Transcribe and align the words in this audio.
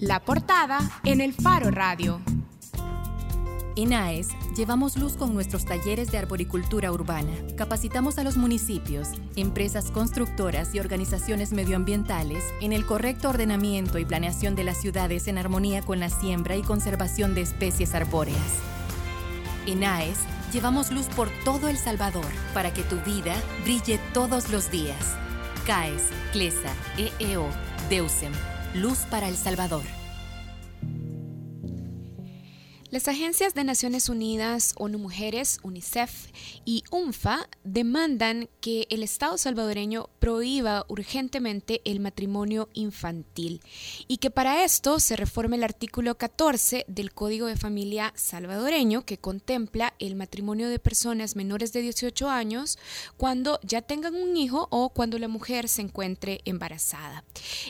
La 0.00 0.20
portada 0.20 0.78
en 1.02 1.20
el 1.20 1.32
Faro 1.32 1.72
Radio. 1.72 2.20
En 3.74 3.92
AES 3.92 4.28
llevamos 4.56 4.96
luz 4.96 5.16
con 5.16 5.34
nuestros 5.34 5.64
talleres 5.64 6.12
de 6.12 6.18
arboricultura 6.18 6.92
urbana. 6.92 7.32
Capacitamos 7.56 8.16
a 8.18 8.22
los 8.22 8.36
municipios, 8.36 9.08
empresas 9.34 9.90
constructoras 9.90 10.72
y 10.72 10.78
organizaciones 10.78 11.52
medioambientales 11.52 12.44
en 12.60 12.72
el 12.72 12.86
correcto 12.86 13.30
ordenamiento 13.30 13.98
y 13.98 14.04
planeación 14.04 14.54
de 14.54 14.62
las 14.62 14.80
ciudades 14.80 15.26
en 15.26 15.36
armonía 15.36 15.82
con 15.82 15.98
la 15.98 16.10
siembra 16.10 16.54
y 16.54 16.62
conservación 16.62 17.34
de 17.34 17.40
especies 17.40 17.92
arbóreas. 17.92 18.60
En 19.66 19.82
AES 19.82 20.18
llevamos 20.52 20.92
luz 20.92 21.06
por 21.06 21.28
todo 21.44 21.66
El 21.66 21.76
Salvador 21.76 22.26
para 22.54 22.72
que 22.72 22.84
tu 22.84 23.00
vida 23.00 23.34
brille 23.64 23.98
todos 24.14 24.48
los 24.50 24.70
días. 24.70 25.16
CAES, 25.66 26.04
CLESA, 26.32 26.72
EEO, 26.96 27.48
DEUSEM. 27.90 28.57
Luz 28.74 29.06
para 29.10 29.28
El 29.28 29.36
Salvador. 29.36 29.97
Las 32.90 33.06
agencias 33.06 33.52
de 33.52 33.64
Naciones 33.64 34.08
Unidas, 34.08 34.72
ONU 34.78 34.96
Mujeres, 34.96 35.58
UNICEF 35.62 36.30
y 36.64 36.84
UNFA 36.90 37.46
demandan 37.62 38.48
que 38.62 38.86
el 38.88 39.02
Estado 39.02 39.36
salvadoreño 39.36 40.08
prohíba 40.20 40.86
urgentemente 40.88 41.82
el 41.84 42.00
matrimonio 42.00 42.70
infantil 42.72 43.60
y 44.06 44.16
que 44.16 44.30
para 44.30 44.64
esto 44.64 45.00
se 45.00 45.16
reforme 45.16 45.56
el 45.56 45.64
artículo 45.64 46.16
14 46.16 46.86
del 46.88 47.12
Código 47.12 47.46
de 47.46 47.58
Familia 47.58 48.14
salvadoreño 48.16 49.04
que 49.04 49.18
contempla 49.18 49.92
el 49.98 50.14
matrimonio 50.14 50.70
de 50.70 50.78
personas 50.78 51.36
menores 51.36 51.74
de 51.74 51.82
18 51.82 52.30
años 52.30 52.78
cuando 53.18 53.60
ya 53.64 53.82
tengan 53.82 54.14
un 54.14 54.34
hijo 54.38 54.66
o 54.70 54.88
cuando 54.88 55.18
la 55.18 55.28
mujer 55.28 55.68
se 55.68 55.82
encuentre 55.82 56.40
embarazada. 56.46 57.22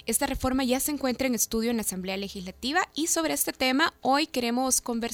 Esta 0.07 0.27
reforma 0.27 0.63
ya 0.63 0.79
se 0.79 0.93
encuentra 0.93 1.27
en 1.27 1.35
estudio 1.35 1.73
en 1.73 1.79
la 1.79 1.83
Asamblea 1.83 2.17
Legislativa 2.17 2.89
y 2.95 3.09
sobre 3.09 3.35
este 3.35 3.53
tema 3.53 3.95
hoy 4.01 4.29
queremos 4.29 4.81
conversar 4.81 5.08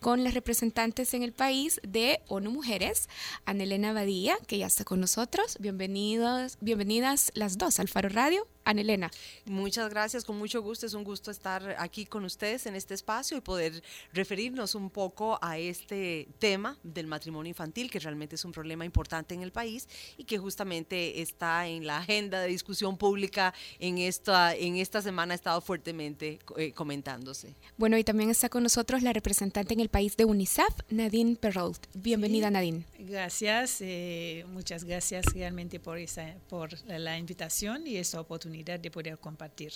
con 0.00 0.24
las 0.24 0.34
representantes 0.34 1.14
en 1.14 1.22
el 1.22 1.32
país 1.32 1.80
de 1.82 2.20
ONU 2.28 2.50
Mujeres, 2.50 3.08
Anelena 3.44 3.92
Badía, 3.92 4.36
que 4.46 4.58
ya 4.58 4.66
está 4.66 4.84
con 4.84 5.00
nosotros. 5.00 5.56
Bienvenidos, 5.60 6.56
bienvenidas 6.60 7.30
las 7.34 7.58
dos 7.58 7.80
al 7.80 7.88
Faro 7.88 8.08
Radio. 8.08 8.46
Elena. 8.78 9.10
Muchas 9.46 9.90
gracias, 9.90 10.24
con 10.24 10.38
mucho 10.38 10.62
gusto. 10.62 10.86
Es 10.86 10.94
un 10.94 11.04
gusto 11.04 11.30
estar 11.30 11.76
aquí 11.78 12.06
con 12.06 12.24
ustedes 12.24 12.66
en 12.66 12.76
este 12.76 12.94
espacio 12.94 13.36
y 13.36 13.40
poder 13.40 13.82
referirnos 14.12 14.74
un 14.74 14.90
poco 14.90 15.38
a 15.42 15.58
este 15.58 16.28
tema 16.38 16.78
del 16.82 17.06
matrimonio 17.06 17.50
infantil, 17.50 17.90
que 17.90 17.98
realmente 17.98 18.36
es 18.36 18.44
un 18.44 18.52
problema 18.52 18.84
importante 18.84 19.34
en 19.34 19.42
el 19.42 19.50
país 19.50 19.88
y 20.16 20.24
que 20.24 20.38
justamente 20.38 21.20
está 21.20 21.66
en 21.66 21.86
la 21.86 21.98
agenda 21.98 22.40
de 22.40 22.48
discusión 22.48 22.96
pública 22.96 23.54
en 23.78 23.98
esta, 23.98 24.54
en 24.54 24.76
esta 24.76 25.02
semana 25.02 25.34
ha 25.34 25.36
estado 25.36 25.60
fuertemente 25.60 26.38
eh, 26.56 26.72
comentándose. 26.72 27.54
Bueno, 27.76 27.98
y 27.98 28.04
también 28.04 28.30
está 28.30 28.48
con 28.48 28.62
nosotros 28.62 29.02
la 29.02 29.12
representante 29.12 29.74
en 29.74 29.80
el 29.80 29.88
país 29.88 30.16
de 30.16 30.24
UNICEF, 30.24 30.68
Nadine 30.90 31.36
Perrault. 31.36 31.86
Bienvenida, 31.94 32.50
Nadine. 32.50 32.84
Gracias, 32.98 33.78
eh, 33.80 34.44
muchas 34.48 34.84
gracias 34.84 35.24
realmente 35.34 35.80
por, 35.80 35.98
esa, 35.98 36.34
por 36.48 36.70
la 36.86 37.18
invitación 37.18 37.86
y 37.86 37.96
esta 37.96 38.20
oportunidad 38.20 38.59
de 38.64 38.90
poder 38.90 39.18
compartir. 39.18 39.72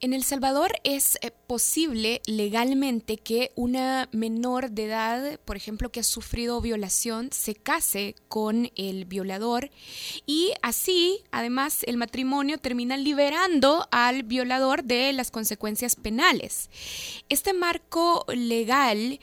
En 0.00 0.12
El 0.12 0.22
Salvador 0.22 0.74
es 0.84 1.18
eh, 1.22 1.32
posible 1.48 2.22
legalmente 2.24 3.16
que 3.16 3.50
una 3.56 4.08
menor 4.12 4.70
de 4.70 4.84
edad, 4.84 5.40
por 5.40 5.56
ejemplo, 5.56 5.90
que 5.90 5.98
ha 5.98 6.04
sufrido 6.04 6.60
violación, 6.60 7.30
se 7.32 7.56
case 7.56 8.14
con 8.28 8.70
el 8.76 9.06
violador 9.06 9.70
y 10.24 10.52
así, 10.62 11.24
además, 11.32 11.82
el 11.82 11.96
matrimonio 11.96 12.58
termina 12.58 12.96
liberando 12.96 13.88
al 13.90 14.22
violador 14.22 14.84
de 14.84 15.12
las 15.12 15.32
consecuencias 15.32 15.96
penales. 15.96 16.70
Este 17.28 17.52
marco 17.52 18.24
legal 18.28 19.18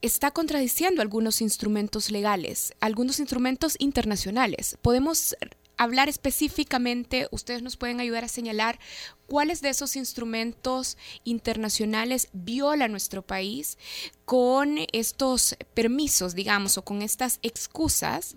está 0.00 0.30
contradiciendo 0.30 1.02
algunos 1.02 1.42
instrumentos 1.42 2.10
legales, 2.10 2.72
algunos 2.80 3.18
instrumentos 3.18 3.76
internacionales. 3.78 4.78
Podemos 4.80 5.36
hablar 5.78 6.08
específicamente, 6.08 7.28
ustedes 7.30 7.62
nos 7.62 7.76
pueden 7.76 8.00
ayudar 8.00 8.24
a 8.24 8.28
señalar 8.28 8.78
cuáles 9.26 9.62
de 9.62 9.70
esos 9.70 9.96
instrumentos 9.96 10.98
internacionales 11.24 12.28
viola 12.32 12.88
nuestro 12.88 13.22
país 13.22 13.78
con 14.24 14.78
estos 14.92 15.56
permisos, 15.74 16.34
digamos, 16.34 16.76
o 16.76 16.82
con 16.82 17.00
estas 17.00 17.38
excusas 17.42 18.36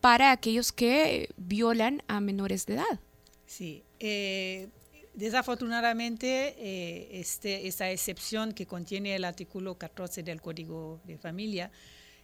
para 0.00 0.32
aquellos 0.32 0.72
que 0.72 1.30
violan 1.36 2.02
a 2.08 2.20
menores 2.20 2.66
de 2.66 2.74
edad. 2.74 3.00
Sí. 3.46 3.84
Eh, 4.00 4.68
desafortunadamente, 5.14 6.54
eh, 6.58 7.20
este, 7.20 7.66
esa 7.68 7.90
excepción 7.90 8.52
que 8.52 8.66
contiene 8.66 9.14
el 9.14 9.24
artículo 9.24 9.78
14 9.78 10.22
del 10.22 10.40
Código 10.40 11.00
de 11.04 11.18
Familia 11.18 11.70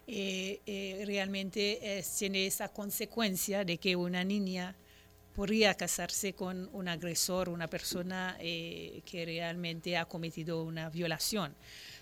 eh, 0.09 0.61
eh, 0.67 1.03
realmente 1.05 2.05
tiene 2.17 2.47
esa 2.47 2.69
consecuencia 2.69 3.65
de 3.65 3.77
que 3.78 3.97
una 3.97 4.22
niña 4.22 4.77
podría 5.34 5.75
casarse 5.75 6.33
con 6.33 6.71
un 6.72 6.87
agresor, 6.87 7.49
una 7.49 7.67
persona 7.67 8.37
eh, 8.39 9.03
que 9.05 9.25
realmente 9.25 9.97
ha 9.97 10.05
cometido 10.05 10.62
una 10.62 10.89
violación. 10.91 11.55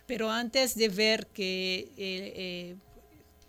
Pero 0.06 0.30
antes 0.30 0.74
de 0.74 0.88
ver 0.90 1.28
que 1.28 2.76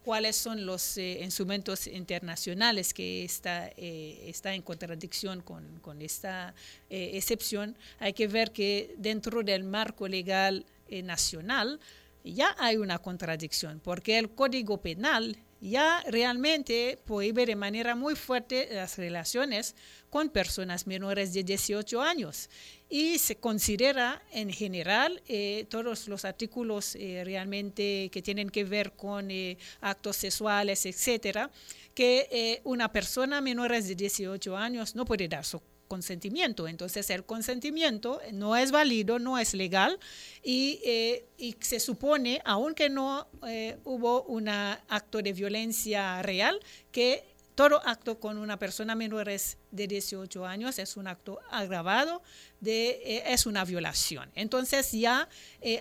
cuáles 0.06 0.38
son 0.38 0.66
los 0.66 0.98
instrumentos 0.98 1.88
internacionales 1.88 2.94
que 2.94 3.26
está, 3.26 3.68
está 3.76 4.54
en 4.54 4.62
contradicción 4.62 5.42
con, 5.42 5.80
con 5.82 6.02
esta 6.02 6.56
excepción, 6.90 7.76
hay 8.00 8.14
que 8.14 8.28
ver 8.28 8.52
que 8.52 8.96
dentro 8.98 9.44
del 9.44 9.66
marco 9.66 10.08
legal 10.08 10.66
nacional 11.04 11.80
ya 12.34 12.56
hay 12.58 12.78
una 12.78 13.00
contradicción, 13.00 13.80
porque 13.84 14.18
el 14.18 14.32
Código 14.32 14.82
Penal 14.82 15.38
ya 15.62 16.04
realmente 16.08 17.00
prohíbe 17.06 17.46
de 17.46 17.56
manera 17.56 17.96
muy 17.96 18.16
fuerte 18.16 18.68
las 18.72 18.98
relaciones 18.98 19.76
con 20.10 20.30
personas 20.30 20.86
menores 20.86 21.34
de 21.34 21.44
18 21.44 22.02
años. 22.02 22.50
Y 22.90 23.18
se 23.18 23.38
considera 23.38 24.22
en 24.32 24.52
general 24.52 25.22
eh, 25.28 25.66
todos 25.70 26.08
los 26.08 26.26
artículos 26.26 26.96
eh, 26.96 27.24
realmente 27.26 28.10
que 28.12 28.22
tienen 28.22 28.50
que 28.50 28.64
ver 28.64 28.94
con 28.94 29.32
eh, 29.32 29.58
actos 29.82 30.18
sexuales, 30.18 30.86
etcétera, 30.86 31.50
que 31.94 32.62
una 32.64 32.92
persona 32.92 33.40
menores 33.40 33.88
de 33.88 33.96
18 33.96 34.58
años 34.58 34.96
no 34.96 35.06
puede 35.06 35.28
dar 35.28 35.46
su 35.46 35.62
consentimiento. 35.88 36.68
Entonces 36.68 37.10
el 37.10 37.24
consentimiento 37.24 38.22
no 38.34 38.56
es 38.56 38.72
válido, 38.72 39.20
no 39.20 39.38
es 39.38 39.54
legal 39.54 40.00
y, 40.44 40.80
eh, 40.84 41.26
se 41.60 41.80
supone, 41.80 42.42
aunque 42.46 42.90
no 42.90 43.28
eh, 43.48 43.78
hubo 43.84 44.24
un 44.24 44.50
acto 44.50 45.22
de 45.22 45.34
violencia 45.34 46.22
real, 46.22 46.60
que 46.92 47.24
todo 47.56 47.82
acto 47.88 48.20
con 48.20 48.38
una 48.38 48.60
persona 48.60 48.96
menor 48.96 49.30
de 49.30 49.88
18 49.88 50.46
años 50.46 50.78
es 50.78 50.98
un 50.98 51.08
acto 51.08 51.40
agravado, 51.50 52.22
eh, 52.66 53.24
es 53.28 53.46
una 53.46 53.64
violación. 53.64 54.30
Entonces 54.36 54.92
ya 54.92 55.30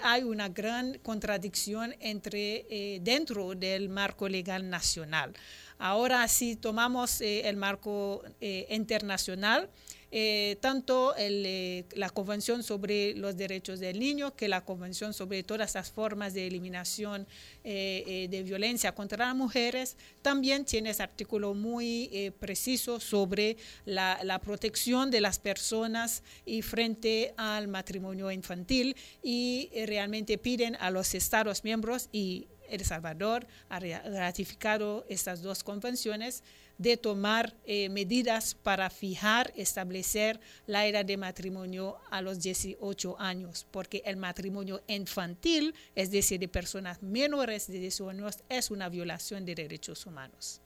hay 0.02 0.22
una 0.22 0.48
gran 0.50 0.98
contradicción 0.98 1.96
entre, 1.98 3.00
dentro 3.02 3.56
del 3.56 3.88
marco 3.88 4.28
legal 4.28 4.70
nacional. 4.70 5.34
Ahora, 5.78 6.26
si 6.28 6.56
tomamos 6.56 7.20
el 7.20 7.56
marco 7.56 8.22
internacional, 8.40 9.68
eh, 10.16 10.58
tanto 10.60 11.12
eh, 11.18 11.84
la 11.96 12.08
Convención 12.08 12.62
sobre 12.62 13.16
los 13.16 13.36
Derechos 13.36 13.80
del 13.80 13.98
Niño 13.98 14.36
que 14.36 14.46
la 14.46 14.64
Convención 14.64 15.12
sobre 15.12 15.42
todas 15.42 15.74
las 15.74 15.90
formas 15.90 16.34
de 16.34 16.46
eliminación 16.46 17.26
eh, 17.64 18.28
de 18.30 18.42
violencia 18.44 18.94
contra 18.94 19.26
las 19.26 19.34
mujeres, 19.34 19.96
también 20.22 20.64
tiene 20.64 20.90
ese 20.90 21.02
artículo 21.02 21.52
muy 21.52 22.32
preciso 22.38 23.00
sobre 23.00 23.56
la, 23.86 24.20
la, 24.22 24.38
protección 24.38 25.10
de 25.10 25.20
las 25.20 25.40
personas 25.40 26.22
y 26.46 26.62
frente 26.62 27.34
al 27.36 27.66
matrimonio 27.66 28.30
infantil 28.30 28.94
y 29.20 29.68
realmente 29.84 30.38
piden 30.38 30.76
a 30.76 30.92
los 30.92 31.12
Estados 31.16 31.64
miembros 31.64 32.08
y 32.12 32.46
El 32.74 32.84
Salvador 32.84 33.46
ha 33.68 33.78
ratificado 33.78 35.04
estas 35.08 35.42
dos 35.42 35.62
convenciones 35.62 36.42
de 36.78 36.96
tomar 36.96 37.54
eh, 37.66 37.88
medidas 37.88 38.54
para 38.54 38.90
fijar, 38.90 39.52
establecer 39.56 40.40
la 40.66 40.86
edad 40.86 41.04
de 41.04 41.16
matrimonio 41.16 41.98
a 42.10 42.20
los 42.20 42.40
18 42.40 43.16
años, 43.20 43.66
porque 43.70 44.02
el 44.04 44.16
matrimonio 44.16 44.82
infantil, 44.88 45.74
es 45.94 46.10
decir, 46.10 46.40
de 46.40 46.48
personas 46.48 47.02
menores 47.02 47.68
de 47.68 47.78
18 47.78 48.10
años, 48.10 48.38
es 48.48 48.70
una 48.70 48.88
violación 48.88 49.44
de 49.44 49.54
derechos 49.54 50.04
humanos. 50.06 50.60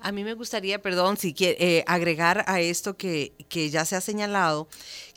A 0.00 0.12
mí 0.12 0.22
me 0.22 0.34
gustaría, 0.34 0.80
perdón, 0.80 1.16
si 1.16 1.34
quiere, 1.34 1.56
eh, 1.58 1.84
agregar 1.86 2.44
a 2.46 2.60
esto 2.60 2.96
que, 2.96 3.32
que 3.48 3.70
ya 3.70 3.84
se 3.84 3.96
ha 3.96 4.00
señalado, 4.00 4.68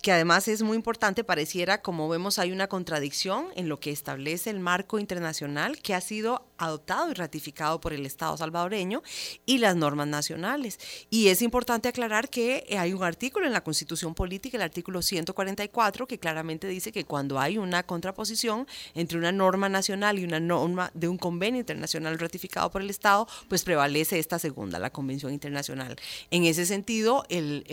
que 0.02 0.12
además 0.12 0.48
es 0.48 0.64
muy 0.64 0.76
importante, 0.76 1.24
pareciera, 1.24 1.82
como 1.82 2.10
vemos, 2.10 2.40
hay 2.40 2.52
una 2.52 2.68
contradicción 2.68 3.48
en 3.56 3.70
lo 3.70 3.80
que 3.80 3.92
establece 3.92 4.50
el 4.50 4.60
marco 4.60 4.98
internacional 4.98 5.78
que 5.78 5.94
ha 5.94 6.02
sido 6.02 6.48
adoptado 6.58 7.12
y 7.12 7.14
ratificado 7.14 7.80
por 7.80 7.94
el 7.94 8.06
Estado 8.06 8.36
salvadoreño 8.38 9.04
y 9.46 9.60
las 9.60 9.76
normas 9.76 10.08
nacionales. 10.08 10.80
Y 11.10 11.28
es 11.28 11.42
importante 11.42 11.88
aclarar 11.88 12.30
que 12.30 12.66
hay 12.78 12.94
un 12.94 13.04
artículo 13.04 13.46
en 13.46 13.54
la 13.54 13.64
Constitución 13.64 14.16
Política, 14.16 14.58
el 14.58 14.64
artículo 14.64 15.02
144, 15.02 16.08
que 16.08 16.20
claramente 16.20 16.68
dice 16.68 16.92
que 16.92 17.06
cuando 17.06 17.40
hay 17.40 17.58
una 17.58 17.84
contraposición 17.84 18.68
entre 18.96 19.18
una 19.18 19.32
norma 19.32 19.70
nacional 19.70 20.20
y 20.20 20.24
una 20.24 20.40
norma 20.40 20.92
de 20.94 21.08
un 21.08 21.18
convenio 21.18 21.60
internacional 21.60 22.18
ratificado 22.18 22.72
por 22.72 22.82
el 22.82 22.90
Estado, 22.90 23.28
pues 23.48 23.64
prevalece 23.64 24.20
esta 24.20 24.40
segunda, 24.40 24.71
la 24.80 24.90
Convención 24.92 25.34
Internacional. 25.34 25.96
En 26.30 26.46
ese 26.46 26.66
sentido, 26.66 27.26
el, 27.30 27.64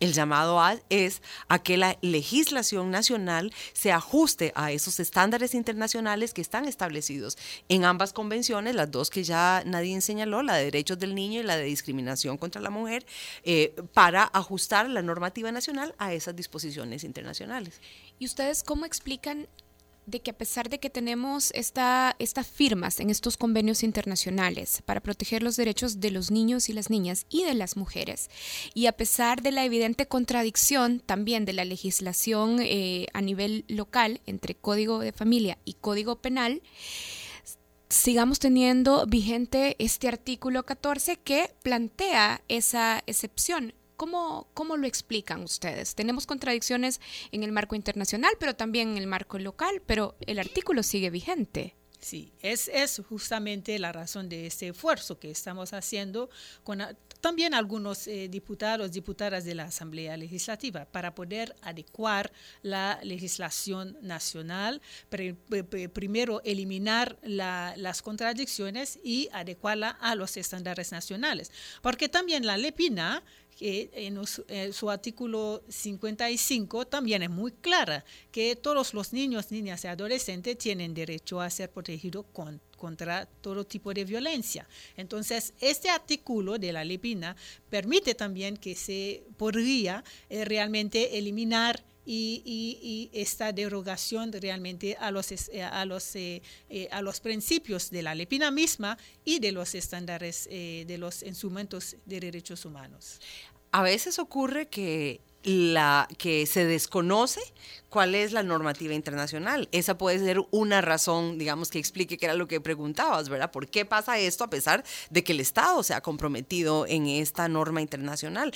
el 0.00 0.12
llamado 0.12 0.58
es 0.90 1.22
a 1.48 1.58
que 1.62 1.76
la 1.76 1.98
legislación 2.02 2.90
nacional 2.90 3.52
se 3.72 3.92
ajuste 3.92 4.52
a 4.54 4.70
esos 4.72 5.00
estándares 5.00 5.54
internacionales 5.54 6.32
que 6.34 6.40
están 6.40 6.66
establecidos 6.66 7.36
en 7.68 7.84
ambas 7.84 8.12
convenciones, 8.12 8.74
las 8.74 8.90
dos 8.90 9.10
que 9.10 9.24
ya 9.24 9.62
nadie 9.66 10.00
señaló, 10.00 10.42
la 10.42 10.54
de 10.54 10.64
derechos 10.64 10.98
del 10.98 11.14
niño 11.14 11.40
y 11.40 11.44
la 11.44 11.56
de 11.56 11.64
discriminación 11.64 12.38
contra 12.38 12.60
la 12.60 12.70
mujer, 12.70 13.04
eh, 13.42 13.74
para 13.92 14.24
ajustar 14.32 14.88
la 14.88 15.02
normativa 15.02 15.50
nacional 15.50 15.94
a 15.98 16.12
esas 16.12 16.36
disposiciones 16.36 17.04
internacionales. 17.04 17.80
¿Y 18.18 18.26
ustedes 18.26 18.62
cómo 18.62 18.84
explican 18.84 19.48
de 20.08 20.20
que 20.20 20.30
a 20.30 20.38
pesar 20.38 20.70
de 20.70 20.80
que 20.80 20.88
tenemos 20.88 21.52
estas 21.54 22.16
firmas 22.50 22.98
en 22.98 23.10
estos 23.10 23.36
convenios 23.36 23.82
internacionales 23.82 24.82
para 24.86 25.02
proteger 25.02 25.42
los 25.42 25.56
derechos 25.56 26.00
de 26.00 26.10
los 26.10 26.30
niños 26.30 26.68
y 26.68 26.72
las 26.72 26.88
niñas 26.88 27.26
y 27.28 27.44
de 27.44 27.54
las 27.54 27.76
mujeres, 27.76 28.30
y 28.72 28.86
a 28.86 28.92
pesar 28.92 29.42
de 29.42 29.52
la 29.52 29.64
evidente 29.64 30.06
contradicción 30.06 31.00
también 31.00 31.44
de 31.44 31.52
la 31.52 31.64
legislación 31.64 32.58
eh, 32.60 33.06
a 33.12 33.20
nivel 33.20 33.64
local 33.68 34.20
entre 34.24 34.54
Código 34.54 35.00
de 35.00 35.12
Familia 35.12 35.58
y 35.66 35.74
Código 35.74 36.16
Penal, 36.16 36.62
sigamos 37.90 38.38
teniendo 38.38 39.06
vigente 39.06 39.76
este 39.78 40.08
artículo 40.08 40.64
14 40.64 41.16
que 41.16 41.54
plantea 41.62 42.42
esa 42.48 43.02
excepción 43.06 43.74
¿Cómo, 43.98 44.46
¿Cómo 44.54 44.76
lo 44.76 44.86
explican 44.86 45.42
ustedes? 45.42 45.96
Tenemos 45.96 46.24
contradicciones 46.24 47.00
en 47.32 47.42
el 47.42 47.50
marco 47.50 47.74
internacional, 47.74 48.32
pero 48.38 48.54
también 48.54 48.90
en 48.90 48.96
el 48.96 49.08
marco 49.08 49.40
local, 49.40 49.82
pero 49.86 50.14
el 50.20 50.38
artículo 50.38 50.84
sigue 50.84 51.10
vigente. 51.10 51.74
Sí, 51.98 52.32
es, 52.40 52.68
es 52.68 53.02
justamente 53.08 53.76
la 53.80 53.90
razón 53.90 54.28
de 54.28 54.46
este 54.46 54.68
esfuerzo 54.68 55.18
que 55.18 55.32
estamos 55.32 55.72
haciendo 55.72 56.30
con 56.62 56.80
también 57.20 57.54
algunos 57.54 58.06
eh, 58.06 58.28
diputados, 58.28 58.92
diputadas 58.92 59.44
de 59.44 59.54
la 59.54 59.64
Asamblea 59.64 60.16
Legislativa 60.16 60.84
para 60.84 61.14
poder 61.14 61.54
adecuar 61.62 62.32
la 62.62 62.98
legislación 63.02 63.96
nacional, 64.02 64.80
primero 65.92 66.40
eliminar 66.44 67.18
las 67.22 68.02
contradicciones 68.02 68.98
y 69.02 69.28
adecuarla 69.32 69.90
a 69.90 70.14
los 70.14 70.36
estándares 70.36 70.92
nacionales. 70.92 71.50
Porque 71.82 72.08
también 72.08 72.46
la 72.46 72.56
LEPINA 72.56 73.22
que 73.58 73.90
en, 73.92 74.72
su 74.72 74.88
artículo 74.88 75.64
55 75.68 76.86
también 76.86 77.24
es 77.24 77.30
muy 77.30 77.50
clara 77.50 78.04
que 78.30 78.54
todos 78.54 78.94
los 78.94 79.12
niños, 79.12 79.50
niñas 79.50 79.82
y 79.82 79.88
adolescentes 79.88 80.56
tienen 80.58 80.94
derecho 80.94 81.40
a 81.40 81.50
ser 81.50 81.68
protegidos 81.68 82.26
contra 82.78 83.26
todo 83.26 83.66
tipo 83.66 83.92
de 83.92 84.06
violencia. 84.06 84.66
Entonces, 84.96 85.52
este 85.60 85.90
artículo 85.90 86.58
de 86.58 86.72
la 86.72 86.84
LEPINA 86.84 87.36
permite 87.68 88.14
también 88.14 88.56
que 88.56 88.74
se 88.74 89.24
podría 89.36 90.02
eh, 90.30 90.46
realmente 90.46 91.18
eliminar 91.18 91.84
y, 92.10 93.10
esta 93.12 93.52
derogación 93.52 94.32
realmente 94.32 94.96
a 94.98 95.10
los, 95.10 95.30
eh, 95.30 95.62
a, 95.62 95.84
los, 95.84 96.16
eh, 96.16 96.40
a 96.90 97.02
los 97.02 97.20
principios 97.20 97.90
de 97.90 98.02
la 98.02 98.14
LEPINA 98.14 98.50
misma 98.50 98.96
y 99.26 99.40
de 99.40 99.52
los 99.52 99.74
estándares 99.74 100.48
de 100.48 100.96
los 100.98 101.22
instrumentos 101.22 101.96
de 102.06 102.20
derechos 102.20 102.64
humanos 102.64 103.20
a 103.72 103.82
veces 103.82 104.18
ocurre 104.18 104.68
que 104.68 105.20
la 105.44 106.08
que 106.18 106.46
se 106.46 106.64
desconoce 106.66 107.40
cuál 107.88 108.14
es 108.14 108.32
la 108.32 108.42
normativa 108.42 108.94
internacional. 108.94 109.68
Esa 109.72 109.96
puede 109.96 110.18
ser 110.18 110.40
una 110.50 110.80
razón, 110.80 111.38
digamos, 111.38 111.70
que 111.70 111.78
explique 111.78 112.18
que 112.18 112.26
era 112.26 112.34
lo 112.34 112.48
que 112.48 112.60
preguntabas, 112.60 113.28
¿verdad? 113.28 113.50
¿Por 113.50 113.68
qué 113.68 113.84
pasa 113.84 114.18
esto 114.18 114.44
a 114.44 114.50
pesar 114.50 114.84
de 115.10 115.24
que 115.24 115.32
el 115.32 115.40
Estado 115.40 115.82
se 115.82 115.94
ha 115.94 116.00
comprometido 116.00 116.86
en 116.86 117.06
esta 117.06 117.48
norma 117.48 117.80
internacional? 117.80 118.52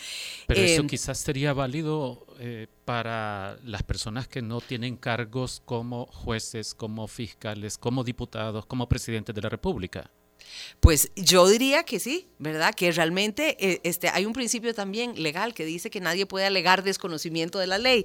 Pero 0.47 0.61
eso 0.61 0.83
em, 0.83 0.89
quizás 0.89 1.19
sería 1.19 1.53
válido 1.53 2.27
eh, 2.39 2.67
para 2.85 3.57
las 3.65 3.83
personas 3.83 4.29
que 4.29 4.43
no 4.43 4.61
tienen 4.61 4.97
cargos 4.97 5.63
como 5.65 6.07
jueces, 6.07 6.75
como 6.75 7.07
fiscales, 7.09 7.79
como 7.79 8.05
diputados, 8.05 8.67
como 8.67 8.89
presidentes 8.89 9.35
de 9.35 9.41
la 9.41 9.49
República. 9.49 10.11
Pues 10.81 11.11
yo 11.17 11.49
diría 11.49 11.85
que 11.85 12.01
sí, 12.01 12.29
¿verdad? 12.39 12.75
Que 12.75 12.91
realmente 12.93 13.57
eh, 13.61 13.81
este, 13.85 14.09
hay 14.09 14.27
un 14.27 14.33
principio 14.33 14.75
también 14.75 15.23
legal 15.23 15.55
que 15.55 15.65
dice 15.65 15.91
que 15.91 16.01
nadie 16.01 16.27
puede 16.27 16.47
alegar 16.47 16.83
desconocimiento 16.83 17.59
de 17.59 17.67
la 17.67 17.79
ley 17.79 18.05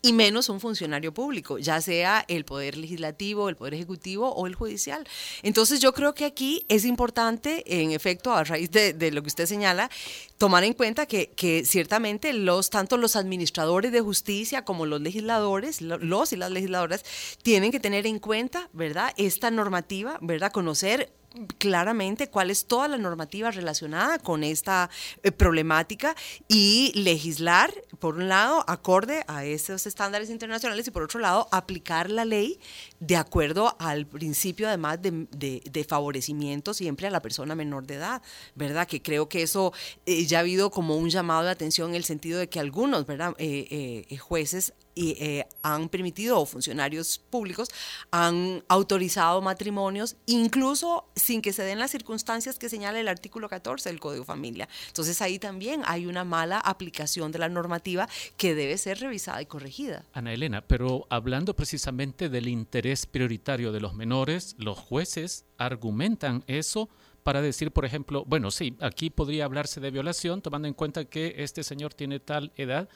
y 0.00 0.12
menos 0.12 0.48
un 0.48 0.60
funcionario 0.60 1.12
público, 1.12 1.58
ya 1.58 1.80
sea 1.80 2.24
el 2.28 2.44
poder 2.44 2.76
legislativo, 2.76 3.48
el 3.48 3.56
poder 3.56 3.74
ejecutivo 3.74 4.32
o 4.32 4.46
el 4.46 4.54
judicial. 4.54 5.04
Entonces 5.42 5.80
yo 5.80 5.92
creo 5.92 6.14
que 6.14 6.24
aquí 6.24 6.64
es 6.68 6.84
importante, 6.84 7.64
en 7.80 7.90
efecto, 7.90 8.32
a 8.32 8.44
raíz 8.44 8.70
de, 8.70 9.10
lo 9.10 9.22
que 9.22 9.28
usted 9.28 9.46
señala, 9.46 9.90
tomar 10.36 10.62
en 10.62 10.72
cuenta 10.72 11.06
que, 11.06 11.30
que, 11.30 11.64
ciertamente 11.64 12.32
los, 12.32 12.70
tanto 12.70 12.96
los 12.96 13.16
administradores 13.16 13.90
de 13.90 14.00
justicia 14.00 14.64
como 14.64 14.86
los 14.86 15.00
legisladores, 15.00 15.80
los 15.80 16.32
y 16.32 16.36
las 16.36 16.50
legisladoras, 16.52 17.04
tienen 17.42 17.72
que 17.72 17.80
tener 17.80 18.06
en 18.06 18.20
cuenta, 18.20 18.68
¿verdad? 18.72 19.12
Esta 19.16 19.50
normativa, 19.50 20.18
¿verdad? 20.20 20.52
Conocer 20.52 21.12
claramente 21.58 22.28
cuál 22.28 22.50
es 22.50 22.66
toda 22.66 22.88
la 22.88 22.96
normativa 22.96 23.50
relacionada 23.50 24.18
con 24.18 24.42
esta 24.44 24.90
eh, 25.22 25.30
problemática 25.30 26.16
y 26.48 26.92
legislar, 26.94 27.72
por 27.98 28.16
un 28.16 28.28
lado, 28.28 28.64
acorde 28.66 29.24
a 29.28 29.44
esos 29.44 29.86
estándares 29.86 30.30
internacionales 30.30 30.86
y 30.86 30.90
por 30.90 31.02
otro 31.02 31.20
lado, 31.20 31.48
aplicar 31.50 32.10
la 32.10 32.24
ley 32.24 32.58
de 33.00 33.16
acuerdo 33.16 33.76
al 33.78 34.06
principio 34.06 34.68
además 34.68 35.00
de, 35.02 35.86
favorecimiento 35.88 36.74
siempre 36.74 37.06
a 37.06 37.10
la 37.10 37.22
persona 37.22 37.54
menor 37.54 37.86
de 37.86 37.94
edad, 37.94 38.20
¿verdad? 38.54 38.86
Que 38.86 39.00
creo 39.00 39.28
que 39.28 39.42
eso 39.42 39.72
eh, 40.06 40.26
ya 40.26 40.38
ha 40.38 40.40
habido 40.40 40.70
como 40.70 40.96
un 40.96 41.08
llamado 41.08 41.44
de 41.44 41.50
atención 41.50 41.90
en 41.90 41.96
el 41.96 42.04
sentido 42.04 42.38
de 42.38 42.48
que 42.48 42.60
algunos, 42.60 43.06
¿verdad? 43.06 43.34
Eh, 43.38 44.16
jueces 44.18 44.74
y, 44.98 45.16
eh, 45.20 45.46
han 45.62 45.88
permitido, 45.88 46.40
o 46.40 46.44
funcionarios 46.44 47.18
públicos, 47.30 47.68
han 48.10 48.64
autorizado 48.66 49.40
matrimonios, 49.40 50.16
incluso 50.26 51.04
sin 51.14 51.40
que 51.40 51.52
se 51.52 51.62
den 51.62 51.78
las 51.78 51.92
circunstancias 51.92 52.58
que 52.58 52.68
señala 52.68 52.98
el 52.98 53.06
artículo 53.06 53.48
14 53.48 53.88
del 53.90 54.00
Código 54.00 54.24
Familia. 54.24 54.68
Entonces 54.88 55.22
ahí 55.22 55.38
también 55.38 55.82
hay 55.86 56.06
una 56.06 56.24
mala 56.24 56.58
aplicación 56.58 57.30
de 57.30 57.38
la 57.38 57.48
normativa 57.48 58.08
que 58.36 58.56
debe 58.56 58.76
ser 58.76 58.98
revisada 58.98 59.40
y 59.40 59.46
corregida. 59.46 60.04
Ana 60.12 60.32
Elena, 60.32 60.62
pero 60.62 61.06
hablando 61.10 61.54
precisamente 61.54 62.28
del 62.28 62.48
interés 62.48 63.06
prioritario 63.06 63.70
de 63.70 63.80
los 63.80 63.94
menores, 63.94 64.56
los 64.58 64.76
jueces 64.76 65.44
argumentan 65.58 66.42
eso 66.48 66.88
para 67.22 67.40
decir, 67.40 67.70
por 67.70 67.84
ejemplo, 67.84 68.24
bueno, 68.26 68.50
sí, 68.50 68.76
aquí 68.80 69.10
podría 69.10 69.44
hablarse 69.44 69.80
de 69.80 69.90
violación, 69.90 70.40
tomando 70.40 70.66
en 70.66 70.74
cuenta 70.74 71.04
que 71.04 71.34
este 71.38 71.62
señor 71.62 71.94
tiene 71.94 72.20
tal 72.20 72.52
edad, 72.56 72.88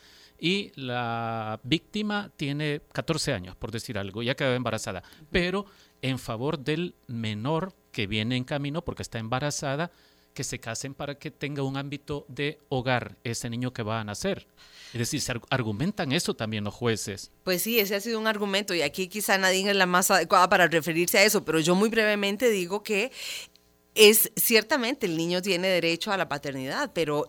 y 0.42 0.72
la 0.74 1.60
víctima 1.62 2.32
tiene 2.36 2.82
14 2.92 3.32
años, 3.32 3.54
por 3.54 3.70
decir 3.70 3.96
algo, 3.96 4.24
ya 4.24 4.34
quedó 4.34 4.52
embarazada, 4.54 5.04
pero 5.30 5.66
en 6.02 6.18
favor 6.18 6.58
del 6.58 6.96
menor 7.06 7.72
que 7.92 8.08
viene 8.08 8.36
en 8.36 8.42
camino 8.42 8.82
porque 8.82 9.02
está 9.02 9.20
embarazada, 9.20 9.92
que 10.34 10.42
se 10.42 10.58
casen 10.58 10.94
para 10.94 11.14
que 11.14 11.30
tenga 11.30 11.62
un 11.62 11.76
ámbito 11.76 12.24
de 12.26 12.58
hogar 12.70 13.18
ese 13.22 13.50
niño 13.50 13.72
que 13.72 13.84
va 13.84 14.00
a 14.00 14.04
nacer. 14.04 14.48
Es 14.92 14.98
decir, 14.98 15.20
se 15.20 15.32
argumentan 15.48 16.10
eso 16.10 16.34
también 16.34 16.64
los 16.64 16.74
jueces. 16.74 17.30
Pues 17.44 17.62
sí, 17.62 17.78
ese 17.78 17.94
ha 17.94 18.00
sido 18.00 18.18
un 18.18 18.26
argumento 18.26 18.74
y 18.74 18.82
aquí 18.82 19.06
quizá 19.06 19.38
nadie 19.38 19.70
es 19.70 19.76
la 19.76 19.86
más 19.86 20.10
adecuada 20.10 20.48
para 20.48 20.66
referirse 20.66 21.18
a 21.18 21.22
eso, 21.22 21.44
pero 21.44 21.60
yo 21.60 21.76
muy 21.76 21.88
brevemente 21.88 22.50
digo 22.50 22.82
que 22.82 23.12
es 23.94 24.32
ciertamente 24.36 25.06
el 25.06 25.16
niño 25.16 25.42
tiene 25.42 25.68
derecho 25.68 26.12
a 26.12 26.16
la 26.16 26.28
paternidad, 26.28 26.92
pero 26.94 27.28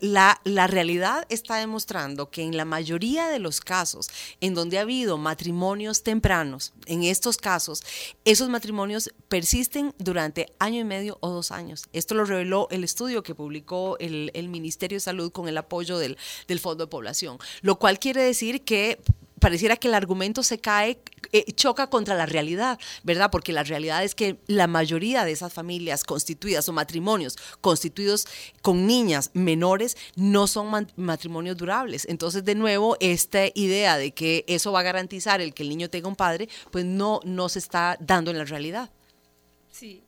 la, 0.00 0.40
realidad 0.66 1.26
está 1.28 1.56
demostrando 1.56 2.30
que 2.30 2.42
en 2.42 2.56
la 2.56 2.64
mayoría 2.64 3.28
de 3.28 3.40
los 3.40 3.60
casos 3.60 4.08
en 4.40 4.54
donde 4.54 4.78
ha 4.78 4.82
habido 4.82 5.18
matrimonios 5.18 6.02
tempranos, 6.02 6.72
en 6.86 7.02
estos 7.02 7.36
casos, 7.36 7.82
esos 8.24 8.48
matrimonios 8.48 9.12
persisten 9.28 9.92
durante 9.98 10.52
año 10.58 10.80
y 10.80 10.84
medio 10.84 11.18
o 11.20 11.30
dos 11.30 11.50
años. 11.50 11.88
Esto 11.92 12.14
lo 12.14 12.24
reveló 12.24 12.68
el 12.70 12.84
estudio 12.84 13.22
que 13.22 13.34
publicó 13.34 13.96
el, 13.98 14.30
el 14.34 14.48
Ministerio 14.48 14.96
de 14.96 15.00
Salud 15.00 15.32
con 15.32 15.48
el 15.48 15.58
apoyo 15.58 15.98
del, 15.98 16.16
del 16.46 16.60
Fondo 16.60 16.84
de 16.84 16.90
Población, 16.90 17.38
lo 17.60 17.78
cual 17.78 17.98
quiere 17.98 18.22
decir 18.22 18.62
que 18.62 19.00
pareciera 19.42 19.76
que 19.76 19.88
el 19.88 19.94
argumento 19.94 20.44
se 20.44 20.60
cae, 20.60 21.00
eh, 21.32 21.52
choca 21.52 21.88
contra 21.88 22.14
la 22.14 22.26
realidad, 22.26 22.78
¿verdad? 23.02 23.28
Porque 23.32 23.52
la 23.52 23.64
realidad 23.64 24.04
es 24.04 24.14
que 24.14 24.38
la 24.46 24.68
mayoría 24.68 25.24
de 25.24 25.32
esas 25.32 25.52
familias 25.52 26.04
constituidas 26.04 26.68
o 26.68 26.72
matrimonios 26.72 27.36
constituidos 27.60 28.28
con 28.62 28.86
niñas 28.86 29.32
menores 29.34 29.96
no 30.14 30.46
son 30.46 30.86
matrimonios 30.94 31.56
durables. 31.56 32.06
Entonces, 32.08 32.44
de 32.44 32.54
nuevo, 32.54 32.96
esta 33.00 33.46
idea 33.54 33.96
de 33.96 34.12
que 34.12 34.44
eso 34.46 34.70
va 34.70 34.78
a 34.78 34.84
garantizar 34.84 35.40
el 35.40 35.52
que 35.54 35.64
el 35.64 35.70
niño 35.70 35.90
tenga 35.90 36.06
un 36.06 36.16
padre, 36.16 36.48
pues 36.70 36.84
no, 36.84 37.18
no 37.24 37.48
se 37.48 37.58
está 37.58 37.96
dando 37.98 38.30
en 38.30 38.38
la 38.38 38.44
realidad. 38.44 38.90
Sí, 39.72 40.04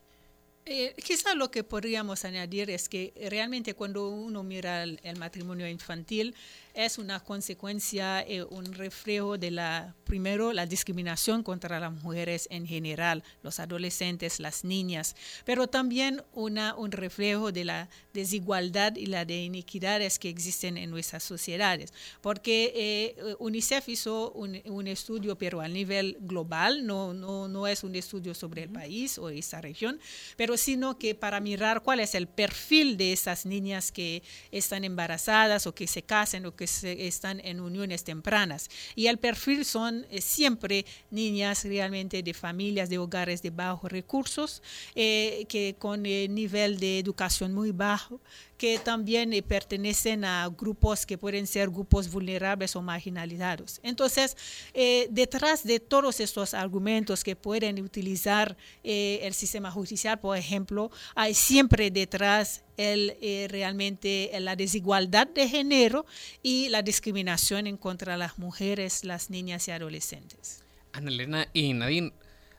eh, 0.65 0.95
quizá 1.03 1.35
lo 1.35 1.51
que 1.51 1.65
podríamos 1.65 2.23
añadir 2.23 2.69
es 2.69 2.87
que 2.87 3.11
realmente 3.29 3.73
cuando 3.73 4.07
uno 4.07 4.43
mira 4.43 4.83
el 4.83 5.17
matrimonio 5.17 5.67
infantil, 5.67 6.33
es 6.75 6.97
una 6.97 7.19
consecuencia, 7.21 8.21
eh, 8.21 8.43
un 8.43 8.73
reflejo 8.73 9.37
de 9.37 9.51
la, 9.51 9.95
primero, 10.03 10.51
la 10.51 10.65
discriminación 10.65 11.41
contra 11.41 11.79
las 11.79 11.91
mujeres 11.91 12.47
en 12.51 12.67
general, 12.67 13.23
los 13.41 13.59
adolescentes, 13.59 14.39
las 14.39 14.63
niñas, 14.63 15.15
pero 15.45 15.67
también 15.67 16.21
una, 16.33 16.75
un 16.75 16.91
reflejo 16.91 17.51
de 17.51 17.65
la 17.65 17.89
desigualdad 18.13 18.95
y 18.95 19.05
las 19.05 19.25
de 19.25 19.43
iniquidades 19.43 20.19
que 20.19 20.29
existen 20.29 20.77
en 20.77 20.89
nuestras 20.89 21.23
sociedades. 21.23 21.93
Porque 22.21 22.73
eh, 22.75 23.35
UNICEF 23.39 23.89
hizo 23.89 24.31
un, 24.31 24.61
un, 24.65 24.87
estudio, 24.87 25.37
pero 25.37 25.61
a 25.61 25.67
nivel 25.67 26.17
global, 26.19 26.85
no, 26.85 27.13
no, 27.13 27.47
no 27.47 27.67
es 27.67 27.83
un 27.83 27.95
estudio 27.95 28.35
sobre 28.35 28.63
el 28.63 28.69
país 28.69 29.17
o 29.17 29.29
esa 29.29 29.61
región, 29.61 29.99
pero 30.35 30.57
sino 30.57 30.99
que 30.99 31.15
para 31.15 31.39
mirar 31.39 31.81
cuál 31.81 32.01
es 32.01 32.15
el 32.15 32.27
perfil 32.27 32.97
de 32.97 33.13
esas 33.13 33.45
niñas 33.45 33.91
que 33.91 34.21
están 34.51 34.83
embarazadas 34.83 35.65
o 35.67 35.73
que 35.73 35.87
se 35.87 36.03
casan 36.03 36.45
o 36.45 36.55
que 36.55 36.64
están 36.65 37.39
en 37.43 37.59
uniones 37.59 38.03
tempranas. 38.03 38.69
Y 38.95 39.07
el 39.07 39.17
perfil 39.17 39.65
son 39.65 40.05
eh, 40.09 40.21
siempre 40.21 40.85
niñas 41.11 41.63
realmente 41.63 42.21
de 42.23 42.33
familias, 42.33 42.89
de 42.89 42.97
hogares 42.97 43.41
de 43.41 43.49
bajos 43.49 43.91
recursos, 43.91 44.61
eh, 44.95 45.45
que 45.47 45.75
con 45.77 46.05
el 46.05 46.33
nivel 46.33 46.79
de 46.79 46.99
educación 46.99 47.53
muy 47.53 47.71
bajo, 47.71 48.19
que 48.57 48.79
también 48.79 49.33
eh, 49.33 49.43
pertenecen 49.43 50.23
a 50.23 50.47
grupos 50.47 51.05
que 51.05 51.17
pueden 51.17 51.47
ser 51.47 51.69
grupos 51.69 52.09
vulnerables 52.09 52.75
o 52.75 52.81
marginalizados. 52.81 53.79
Entonces, 53.83 54.37
eh, 54.73 55.07
detrás 55.11 55.63
de 55.63 55.79
todos 55.79 56.19
estos 56.19 56.53
argumentos 56.53 57.23
que 57.23 57.35
pueden 57.35 57.79
utilizar 57.79 58.55
eh, 58.83 59.19
el 59.23 59.33
sistema 59.33 59.71
judicial, 59.71 60.19
por 60.19 60.37
ejemplo, 60.37 60.91
hay 61.15 61.33
siempre 61.33 61.91
detrás 61.91 62.63
el, 62.77 63.15
realmente 63.49 64.31
la 64.39 64.55
desigualdad 64.55 65.27
de 65.27 65.47
género 65.47 66.05
y 66.43 66.69
la 66.69 66.81
discriminación 66.81 67.67
en 67.67 67.77
contra 67.77 68.13
de 68.13 68.19
las 68.19 68.37
mujeres, 68.37 69.05
las 69.05 69.29
niñas 69.29 69.67
y 69.67 69.71
adolescentes. 69.71 70.61
Ana 70.91 71.09
Elena 71.09 71.47
y 71.53 71.73
Nadine, 71.73 72.13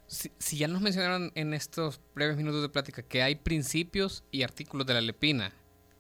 si, 0.06 0.56
ya 0.56 0.68
nos 0.68 0.80
mencionaron 0.80 1.32
en 1.34 1.52
estos 1.54 2.00
breves 2.14 2.36
minutos 2.36 2.62
de 2.62 2.68
plática 2.68 3.02
que 3.02 3.22
hay 3.22 3.36
principios 3.36 4.24
y 4.30 4.42
artículos 4.42 4.86
de 4.86 4.94
la 4.94 5.00
Lepina 5.00 5.52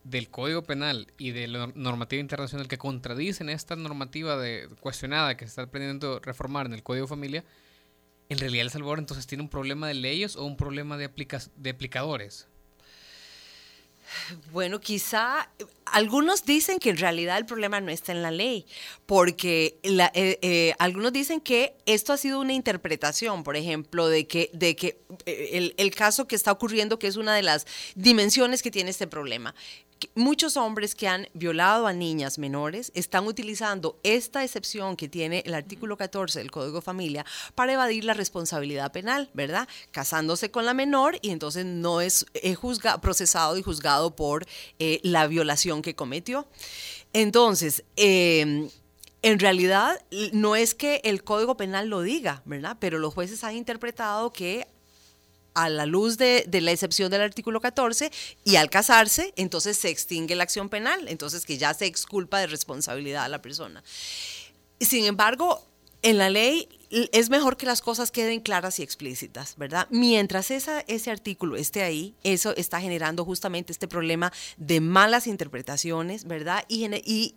del 0.08 0.28
Código 0.30 0.62
Penal 0.62 1.08
y 1.18 1.32
de 1.32 1.48
la 1.48 1.66
normativa 1.74 2.20
internacional 2.20 2.68
que 2.68 2.78
contradicen 2.78 3.48
esta 3.48 3.74
normativa 3.74 4.36
de, 4.36 4.68
cuestionada 4.80 5.36
que 5.36 5.46
se 5.46 5.48
está 5.50 5.66
pretendiendo 5.66 6.20
reformar 6.20 6.66
en 6.66 6.74
el 6.74 6.82
Código 6.82 7.06
Familia, 7.06 7.44
en 8.28 8.38
realidad 8.38 8.62
El 8.62 8.70
Salvador 8.70 8.98
entonces 8.98 9.26
tiene 9.26 9.42
un 9.42 9.50
problema 9.50 9.88
de 9.88 9.94
leyes 9.94 10.36
o 10.36 10.44
un 10.44 10.56
problema 10.56 10.96
de, 10.96 11.10
de 11.56 11.70
aplicadores. 11.70 12.48
Bueno, 14.52 14.80
quizá 14.80 15.50
algunos 15.84 16.44
dicen 16.44 16.78
que 16.78 16.90
en 16.90 16.96
realidad 16.96 17.38
el 17.38 17.46
problema 17.46 17.80
no 17.80 17.90
está 17.90 18.12
en 18.12 18.22
la 18.22 18.30
ley, 18.30 18.66
porque 19.04 19.78
eh, 19.82 20.38
eh, 20.42 20.74
algunos 20.78 21.12
dicen 21.12 21.40
que 21.40 21.74
esto 21.86 22.12
ha 22.12 22.16
sido 22.16 22.40
una 22.40 22.52
interpretación, 22.52 23.42
por 23.42 23.56
ejemplo, 23.56 24.08
de 24.08 24.26
que, 24.26 24.50
de 24.52 24.76
que 24.76 24.98
eh, 25.26 25.72
el, 25.76 25.94
caso 25.94 26.26
que 26.26 26.36
está 26.36 26.52
ocurriendo, 26.52 26.98
que 26.98 27.06
es 27.06 27.16
una 27.16 27.34
de 27.34 27.42
las 27.42 27.66
dimensiones 27.94 28.62
que 28.62 28.70
tiene 28.70 28.90
este 28.90 29.06
problema, 29.06 29.54
muchos 30.14 30.56
hombres 30.56 30.94
que 30.94 31.08
han 31.08 31.28
violado 31.34 31.86
a 31.86 31.92
niñas 31.92 32.38
menores 32.38 32.92
están 32.94 33.26
utilizando 33.26 33.98
esta 34.02 34.44
excepción 34.44 34.96
que 34.96 35.08
tiene 35.08 35.42
el 35.46 35.54
artículo 35.54 35.96
14 35.96 36.38
del 36.38 36.50
Código 36.50 36.80
Familia 36.80 37.24
para 37.54 37.72
evadir 37.72 38.04
la 38.04 38.14
responsabilidad 38.14 38.92
penal, 38.92 39.30
¿verdad? 39.34 39.68
Casándose 39.90 40.50
con 40.50 40.64
la 40.64 40.74
menor 40.74 41.18
y 41.22 41.30
entonces 41.30 41.64
no 41.64 42.00
es 42.00 42.26
eh, 42.34 42.56
procesado 43.00 43.56
y 43.56 43.62
juzgado 43.62 44.14
por 44.14 44.46
eh, 44.78 45.00
la 45.02 45.26
violación 45.26 45.82
que 45.82 45.94
cometió. 45.94 46.46
Entonces, 47.12 47.84
em, 47.96 48.68
en 49.22 49.38
realidad 49.38 50.00
no 50.32 50.56
es 50.56 50.74
que 50.74 51.00
el 51.04 51.24
Código 51.24 51.56
Penal 51.56 51.88
lo 51.88 52.02
diga, 52.02 52.42
¿verdad? 52.44 52.76
Pero 52.78 52.98
los 52.98 53.14
jueces 53.14 53.42
han 53.44 53.56
interpretado 53.56 54.32
que 54.32 54.66
a 55.56 55.70
la 55.70 55.86
luz 55.86 56.18
de, 56.18 56.46
la 56.52 56.70
excepción 56.70 57.10
del 57.10 57.22
artículo 57.22 57.62
14 57.62 58.12
y 58.44 58.56
al 58.56 58.68
casarse, 58.68 59.32
entonces 59.36 59.78
se 59.78 59.88
extingue 59.88 60.36
la 60.36 60.42
acción 60.42 60.68
penal, 60.68 61.08
entonces 61.08 61.46
que 61.46 61.56
ya 61.56 61.72
se 61.72 61.86
exculpa 61.86 62.38
de 62.38 62.46
responsabilidad 62.46 63.24
a 63.24 63.28
la 63.28 63.40
persona. 63.40 63.82
Sin 64.78 65.06
embargo, 65.06 65.66
en 66.02 66.18
la 66.18 66.28
ley 66.28 66.68
es 66.90 67.30
mejor 67.30 67.56
que 67.56 67.66
las 67.66 67.80
cosas 67.80 68.10
queden 68.10 68.40
claras 68.40 68.78
y 68.78 68.82
explícitas, 68.82 69.56
¿verdad? 69.56 69.86
Mientras 69.90 70.50
esa, 70.50 70.80
ese 70.80 71.10
artículo 71.10 71.56
esté 71.56 71.82
ahí, 71.82 72.14
eso 72.22 72.54
está 72.56 72.80
generando 72.80 73.24
justamente 73.24 73.72
este 73.72 73.88
problema 73.88 74.32
de 74.56 74.80
malas 74.80 75.26
interpretaciones, 75.26 76.24
¿verdad? 76.24 76.64
Y, 76.68 76.86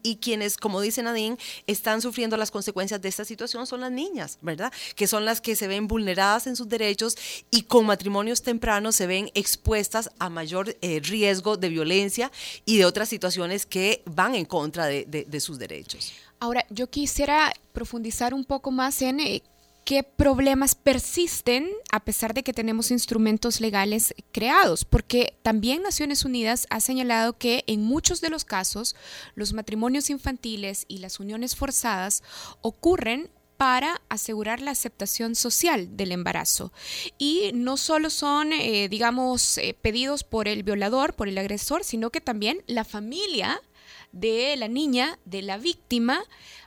y, 0.03 0.15
quienes, 0.17 0.57
como 0.57 0.81
dice 0.81 1.01
Nadine, 1.01 1.37
están 1.67 2.01
sufriendo 2.01 2.37
las 2.37 2.51
consecuencias 2.51 3.01
de 3.01 3.09
esta 3.09 3.25
situación 3.25 3.65
son 3.65 3.81
las 3.81 3.91
niñas, 3.91 4.37
¿verdad? 4.41 4.71
Que 4.95 5.07
son 5.07 5.25
las 5.25 5.41
que 5.41 5.55
se 5.55 5.67
ven 5.67 5.87
vulneradas 5.87 6.47
en 6.47 6.55
sus 6.55 6.69
derechos 6.69 7.17
y 7.51 7.63
con 7.63 7.85
matrimonios 7.85 8.43
tempranos 8.43 8.95
se 8.95 9.07
ven 9.07 9.31
expuestas 9.33 10.11
a 10.19 10.29
mayor 10.29 10.77
eh, 10.81 10.99
riesgo 11.03 11.57
de 11.57 11.69
violencia 11.69 12.31
y 12.65 12.77
de 12.77 12.85
otras 12.85 13.09
situaciones 13.09 13.65
que 13.65 14.03
van 14.05 14.35
en 14.35 14.45
contra 14.45 14.85
de 14.87 15.39
sus 15.39 15.57
derechos. 15.57 16.13
Ahora, 16.39 16.65
yo 16.69 16.89
quisiera 16.89 17.51
profundizar 17.73 18.33
un 18.33 18.45
poco 18.45 18.71
más 18.71 19.01
en 19.01 19.19
eh, 19.19 19.43
qué 19.83 20.03
problemas 20.03 20.73
persisten 20.73 21.69
a 21.91 21.99
pesar 21.99 22.33
de 22.33 22.43
que 22.43 22.53
tenemos 22.53 22.91
instrumentos 22.91 23.59
legales 23.59 24.13
creados, 24.31 24.85
porque 24.85 25.37
también 25.41 25.81
Naciones 25.81 26.23
Unidas 26.23 26.65
ha 26.69 26.79
señalado 26.79 27.37
que 27.37 27.65
en 27.67 27.81
muchos 27.83 28.21
de 28.21 28.29
los 28.29 28.45
casos 28.45 28.95
los 29.35 29.51
matrimonios 29.51 30.09
infantiles 30.09 30.85
y 30.87 30.99
las 30.99 31.19
uniones 31.19 31.57
forzadas 31.57 32.23
ocurren 32.61 33.29
para 33.57 34.01
asegurar 34.07 34.61
la 34.61 34.71
aceptación 34.71 35.35
social 35.35 35.97
del 35.97 36.13
embarazo. 36.13 36.71
Y 37.17 37.51
no 37.53 37.75
solo 37.75 38.09
son, 38.09 38.53
eh, 38.53 38.87
digamos, 38.87 39.57
eh, 39.57 39.75
pedidos 39.81 40.23
por 40.23 40.47
el 40.47 40.63
violador, 40.63 41.13
por 41.13 41.27
el 41.27 41.37
agresor, 41.37 41.83
sino 41.83 42.09
que 42.09 42.21
también 42.21 42.63
la 42.67 42.85
familia 42.85 43.61
de 44.11 44.55
la 44.57 44.67
niña, 44.67 45.19
de 45.25 45.41
la 45.41 45.57
víctima, 45.57 46.23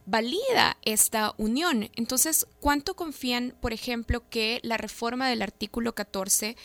valida 0.06 0.78
esta 0.82 1.34
unión. 1.36 1.90
Entonces, 1.96 2.46
¿cuánto 2.60 2.94
confían, 2.94 3.54
por 3.60 3.72
ejemplo, 3.72 4.28
que 4.28 4.60
la 4.62 4.76
reforma 4.76 5.28
del 5.28 5.42
artículo 5.42 5.94
14 5.94 6.56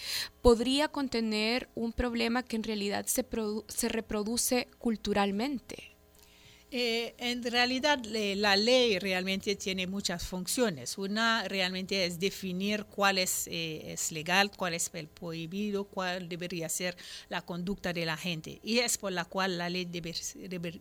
podría 0.41 0.87
contener 0.87 1.69
un 1.75 1.93
problema 1.93 2.43
que 2.43 2.55
en 2.55 2.63
realidad 2.63 3.05
se, 3.05 3.25
se 3.67 3.89
reproduce 3.89 4.67
culturalmente? 4.77 5.96
Eh, 6.69 7.15
en 7.17 7.43
realidad 7.43 8.03
la 8.03 8.57
ley 8.57 8.99
realmente 8.99 9.55
tiene 9.55 9.87
muchas 9.87 10.23
funciones. 10.23 10.97
Una 10.97 11.47
realmente 11.47 12.05
es 12.05 12.19
definir 12.19 12.83
cuál 12.83 13.19
es, 13.19 13.47
eh, 13.47 13.93
es, 13.93 14.11
legal, 14.11 14.51
cuál 14.51 14.73
es 14.73 14.89
el 14.93 15.07
prohibido, 15.07 15.85
cuál 15.85 16.27
debería 16.27 16.67
ser 16.67 16.97
la 17.29 17.41
conducta 17.41 17.93
de 17.93 18.05
la 18.05 18.17
gente. 18.17 18.59
Y 18.63 18.79
es 18.79 18.97
por 18.97 19.13
la 19.13 19.23
cual 19.23 19.57
la 19.57 19.69
ley 19.69 19.85
debe, 19.85 20.13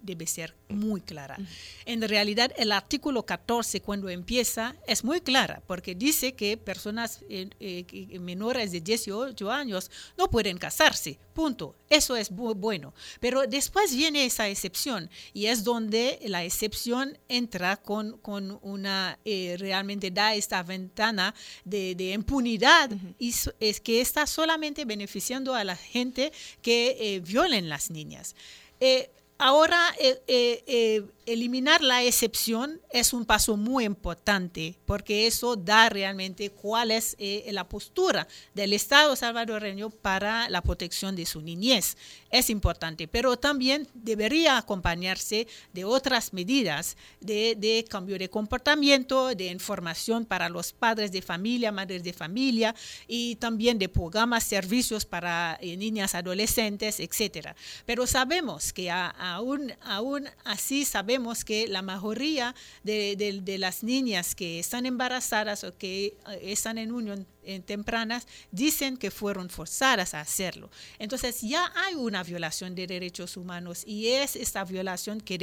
debe, 0.02 0.26
ser 0.26 0.56
muy 0.68 1.02
clara. 1.02 1.38
En 1.84 2.02
realidad 2.02 2.50
el 2.56 2.72
artículo 2.72 3.24
14 3.24 3.80
cuando 3.80 4.08
empieza 4.08 4.74
es 4.88 5.04
muy 5.04 5.20
clara 5.20 5.62
porque 5.68 5.94
dice 5.94 6.34
que 6.34 6.56
personas 6.56 7.20
eh, 7.28 8.18
menores 8.18 8.72
de 8.72 8.80
18 8.80 9.52
años 9.52 9.88
no 10.18 10.28
pueden 10.28 10.58
casarse. 10.58 11.16
Punto. 11.32 11.76
Eso 11.88 12.16
es 12.16 12.30
bueno. 12.30 12.92
Pero 13.20 13.46
después 13.46 13.94
viene 13.94 14.24
esa 14.24 14.48
excepción 14.48 15.08
y 15.32 15.46
es 15.46 15.62
donde 15.62 15.75
la 15.80 16.44
excepción 16.44 17.18
entra 17.28 17.76
con, 17.76 18.18
con 18.18 18.58
una, 18.62 19.18
eh, 19.24 19.56
realmente 19.58 20.10
da 20.10 20.34
esta 20.34 20.62
ventana 20.62 21.34
de, 21.64 21.94
de 21.94 22.12
impunidad 22.12 22.90
y 23.18 23.34
es 23.60 23.80
que 23.80 24.00
está 24.00 24.26
solamente 24.26 24.84
beneficiando 24.84 25.54
a 25.54 25.64
la 25.64 25.76
gente 25.76 26.32
que 26.62 26.96
eh, 26.98 27.20
violen 27.20 27.68
las 27.68 27.90
niñas. 27.90 28.34
Eh, 28.80 29.10
ahora 29.38 29.94
eh, 29.98 30.22
eh, 30.26 30.64
eh, 30.66 31.04
eliminar 31.26 31.82
la 31.82 32.02
excepción 32.02 32.80
es 32.90 33.12
un 33.12 33.24
paso 33.24 33.56
muy 33.56 33.84
importante 33.84 34.76
porque 34.86 35.26
eso 35.26 35.56
da 35.56 35.88
realmente 35.88 36.50
cuál 36.50 36.90
es 36.90 37.16
la 37.50 37.68
postura 37.68 38.26
del 38.54 38.72
Estado 38.72 39.14
salvadoreño 39.16 39.90
para 39.90 40.48
la 40.48 40.62
protección 40.62 41.16
de 41.16 41.26
su 41.26 41.42
niñez. 41.42 41.96
Es 42.36 42.50
importante, 42.50 43.08
pero 43.08 43.38
también 43.38 43.88
debería 43.94 44.58
acompañarse 44.58 45.46
de 45.72 45.86
otras 45.86 46.34
medidas 46.34 46.94
de, 47.18 47.56
de 47.56 47.82
cambio 47.88 48.18
de 48.18 48.28
comportamiento, 48.28 49.34
de 49.34 49.46
información 49.46 50.26
para 50.26 50.50
los 50.50 50.74
padres 50.74 51.12
de 51.12 51.22
familia, 51.22 51.72
madres 51.72 52.04
de 52.04 52.12
familia 52.12 52.74
y 53.08 53.36
también 53.36 53.78
de 53.78 53.88
programas, 53.88 54.44
servicios 54.44 55.06
para 55.06 55.58
niñas, 55.62 56.14
adolescentes, 56.14 57.00
etcétera. 57.00 57.56
Pero 57.86 58.06
sabemos 58.06 58.74
que 58.74 58.90
aún, 58.90 59.72
aún 59.80 60.28
así 60.44 60.84
sabemos 60.84 61.42
que 61.42 61.66
la 61.66 61.80
mayoría 61.80 62.54
de, 62.84 63.56
las 63.58 63.82
niñas 63.82 64.34
que 64.34 64.58
están 64.58 64.84
embarazadas 64.84 65.64
o 65.64 65.74
que 65.78 66.18
eh, 66.28 66.40
están 66.42 66.76
en 66.76 66.92
unión 66.92 67.26
tempranas 67.64 68.26
dicen 68.50 68.96
que 68.96 69.10
fueron 69.10 69.50
forzadas 69.50 70.14
a 70.14 70.20
hacerlo. 70.20 70.70
Entonces 70.98 71.40
ya 71.42 71.72
hay 71.74 71.94
una 71.94 72.22
violación 72.22 72.74
de 72.74 72.86
derechos 72.86 73.36
humanos 73.36 73.82
y 73.86 74.08
es 74.08 74.36
esta 74.36 74.64
violación 74.64 75.20
que 75.20 75.38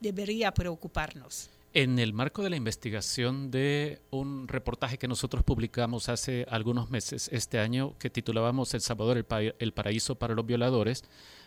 debería 0.00 0.52
preocuparnos. 0.52 1.50
En 1.76 1.98
el 1.98 2.14
marco 2.14 2.42
de 2.42 2.48
la 2.48 2.56
investigación 2.56 3.50
de 3.50 4.00
un 4.10 4.48
reportaje 4.48 4.96
que 4.96 5.08
nosotros 5.08 5.44
publicamos 5.44 6.08
hace 6.08 6.46
algunos 6.48 6.88
meses, 6.88 7.28
este 7.32 7.58
año, 7.58 7.94
que 7.98 8.08
titulábamos 8.08 8.72
El 8.72 8.80
Salvador, 8.80 9.18
el, 9.58 9.72
paraíso 9.74 10.14
para 10.14 10.34
los 10.34 10.46
violadores, 10.46 11.04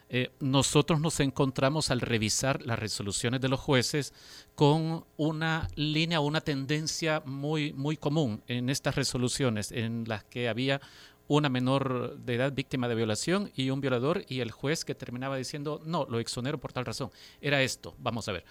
eh, 0.10 0.32
nosotros 0.40 1.00
nos 1.00 1.20
encontramos 1.20 1.92
al 1.92 2.02
revisar 2.02 2.66
las 2.66 2.80
resoluciones 2.80 3.42
de 3.42 3.50
los 3.50 3.60
jueces 3.60 4.14
con 4.56 5.06
una 5.18 5.68
línea, 5.76 6.20
una 6.20 6.42
tendencia 6.42 7.22
muy, 7.26 7.74
muy 7.74 7.96
común 7.96 8.42
en 8.48 8.70
estas 8.70 8.96
resoluciones, 8.96 9.72
en 9.72 10.06
las 10.08 10.24
que 10.24 10.50
había 10.50 10.82
una 11.28 11.48
menor 11.48 12.18
de 12.18 12.36
edad 12.36 12.52
víctima 12.52 12.88
de 12.88 12.96
violación 12.96 13.52
y 13.56 13.70
un 13.70 13.82
violador 13.82 14.26
y 14.28 14.40
el 14.40 14.50
juez 14.50 14.84
que 14.84 14.96
terminaba 14.96 15.38
diciendo, 15.38 15.80
no, 15.86 16.08
lo 16.10 16.20
exonero 16.20 16.60
por 16.60 16.74
tal 16.74 16.86
razón. 16.86 17.12
Era 17.40 17.62
esto, 17.62 17.96
vamos 18.00 18.28
a 18.28 18.32
ver 18.32 18.46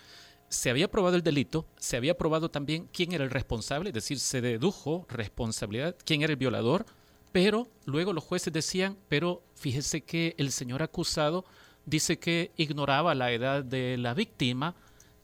se 0.48 0.70
había 0.70 0.90
probado 0.90 1.16
el 1.16 1.22
delito, 1.22 1.66
se 1.78 1.96
había 1.96 2.16
probado 2.16 2.50
también 2.50 2.88
quién 2.92 3.12
era 3.12 3.24
el 3.24 3.30
responsable, 3.30 3.90
es 3.90 3.94
decir, 3.94 4.18
se 4.18 4.40
dedujo 4.40 5.06
responsabilidad, 5.08 5.94
quién 6.04 6.22
era 6.22 6.32
el 6.32 6.38
violador, 6.38 6.86
pero 7.32 7.68
luego 7.84 8.12
los 8.12 8.24
jueces 8.24 8.52
decían, 8.52 8.96
pero 9.08 9.42
fíjese 9.54 10.02
que 10.02 10.34
el 10.38 10.50
señor 10.50 10.82
acusado 10.82 11.44
dice 11.84 12.18
que 12.18 12.52
ignoraba 12.56 13.14
la 13.14 13.32
edad 13.32 13.64
de 13.64 13.96
la 13.98 14.14
víctima, 14.14 14.74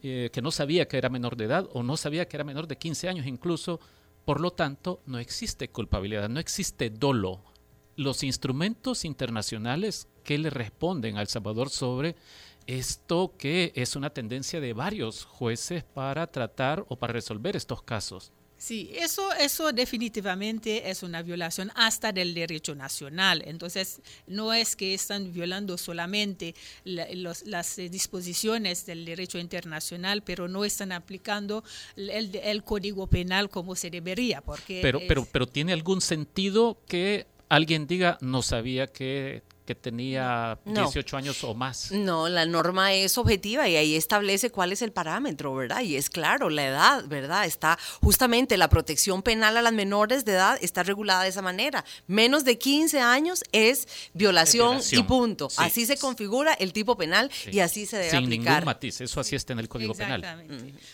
eh, 0.02 0.30
que 0.32 0.42
no 0.42 0.50
sabía 0.50 0.87
que 0.87 0.99
era 0.99 1.08
menor 1.08 1.37
de 1.37 1.44
edad 1.44 1.68
o 1.73 1.82
no 1.82 1.96
sabía 1.96 2.26
que 2.28 2.37
era 2.37 2.44
menor 2.44 2.66
de 2.66 2.76
15 2.76 3.08
años 3.08 3.26
incluso, 3.26 3.80
por 4.25 4.40
lo 4.40 4.50
tanto 4.50 5.00
no 5.06 5.18
existe 5.18 5.68
culpabilidad, 5.68 6.28
no 6.28 6.40
existe 6.40 6.90
dolo. 6.90 7.42
Los 7.96 8.23
instrumentos 8.23 9.04
internacionales 9.04 10.08
que 10.25 10.38
le 10.38 10.50
responden 10.50 11.16
a 11.16 11.20
El 11.20 11.28
Salvador 11.28 11.70
sobre 11.70 12.16
esto 12.66 13.34
que 13.38 13.73
es 13.76 13.94
una 13.94 14.11
tendencia 14.11 14.61
de 14.61 14.73
varios 14.73 15.25
jueces 15.25 15.84
para 15.84 16.26
tratar 16.26 16.84
o 16.88 16.96
para 16.96 17.12
resolver 17.12 17.56
estos 17.56 17.82
casos. 17.82 18.32
Sí, 18.64 18.90
eso, 18.94 19.30
eso 19.35 19.73
definitivamente 19.73 20.88
es 20.88 21.02
una 21.02 21.21
violación 21.21 21.71
hasta 21.75 22.12
del 22.12 22.33
derecho 22.33 22.75
nacional. 22.75 23.42
Entonces, 23.44 24.00
no 24.26 24.54
es 24.54 24.75
que 24.75 24.94
están 24.94 25.35
violando 25.35 25.76
solamente 25.76 26.54
las 26.83 27.76
disposiciones 27.76 28.87
del 28.87 29.04
derecho 29.04 29.37
internacional, 29.37 30.23
pero 30.23 30.49
no 30.49 30.64
están 30.64 30.92
aplicando 30.92 31.62
el, 31.94 32.64
código 32.64 33.06
penal 33.06 33.50
como 33.50 33.76
se 33.76 33.90
debería. 33.90 34.40
Porque 34.40 34.80
pero, 34.80 34.99
pero, 35.06 35.28
pero 35.30 35.47
tiene 35.47 35.75
algún 35.75 36.00
sentido 36.00 36.78
que 36.88 37.26
alguien 37.50 37.87
diga 37.87 38.16
no 38.23 38.40
sabía 38.40 38.87
que 38.87 39.42
que 39.64 39.75
tenía 39.75 40.59
18 40.64 41.16
años 41.16 41.42
o 41.44 41.54
más. 41.54 41.90
No, 41.90 42.28
la 42.28 42.47
norma 42.47 42.92
es 42.92 43.16
objetiva 43.18 43.68
y 43.68 43.76
ahí 43.76 43.97
establece 43.97 44.50
cuál 44.50 44.73
es 44.73 44.83
el 44.83 44.92
parámetro, 44.92 45.54
¿verdad? 45.54 45.80
Y 45.83 45.97
es 45.97 46.11
claro, 46.11 46.50
la 46.50 46.66
edad, 46.66 47.04
¿verdad? 47.06 47.47
Está 47.47 47.78
justamente 48.00 48.56
la 48.56 48.68
protección 48.68 49.23
penal 49.23 49.56
a 49.56 49.62
las 49.62 49.73
menores 49.73 50.25
de 50.25 50.33
edad 50.33 50.59
está 50.61 50.83
regulada 50.83 51.23
de 51.23 51.30
esa 51.30 51.42
manera. 51.42 51.85
Menos 52.06 52.44
de 52.44 52.59
15 52.59 53.00
años 53.00 53.42
es 53.52 53.88
violación, 54.12 54.80
y 54.90 55.02
punto. 55.02 55.49
Así 55.56 55.87
se 55.87 55.97
configura 55.97 56.54
el 56.54 56.73
tipo 56.73 56.97
penal 56.97 57.30
y 57.50 57.61
así 57.61 57.87
se 57.87 57.97
debe 57.97 58.11
Sin 58.11 58.25
aplicar. 58.25 58.54
ningún 58.54 58.66
matiz, 58.66 59.00
eso 59.00 59.21
así 59.21 59.37
está 59.37 59.52
en 59.52 59.61
el 59.61 59.68
Código 59.68 59.94
Penal. 59.94 60.23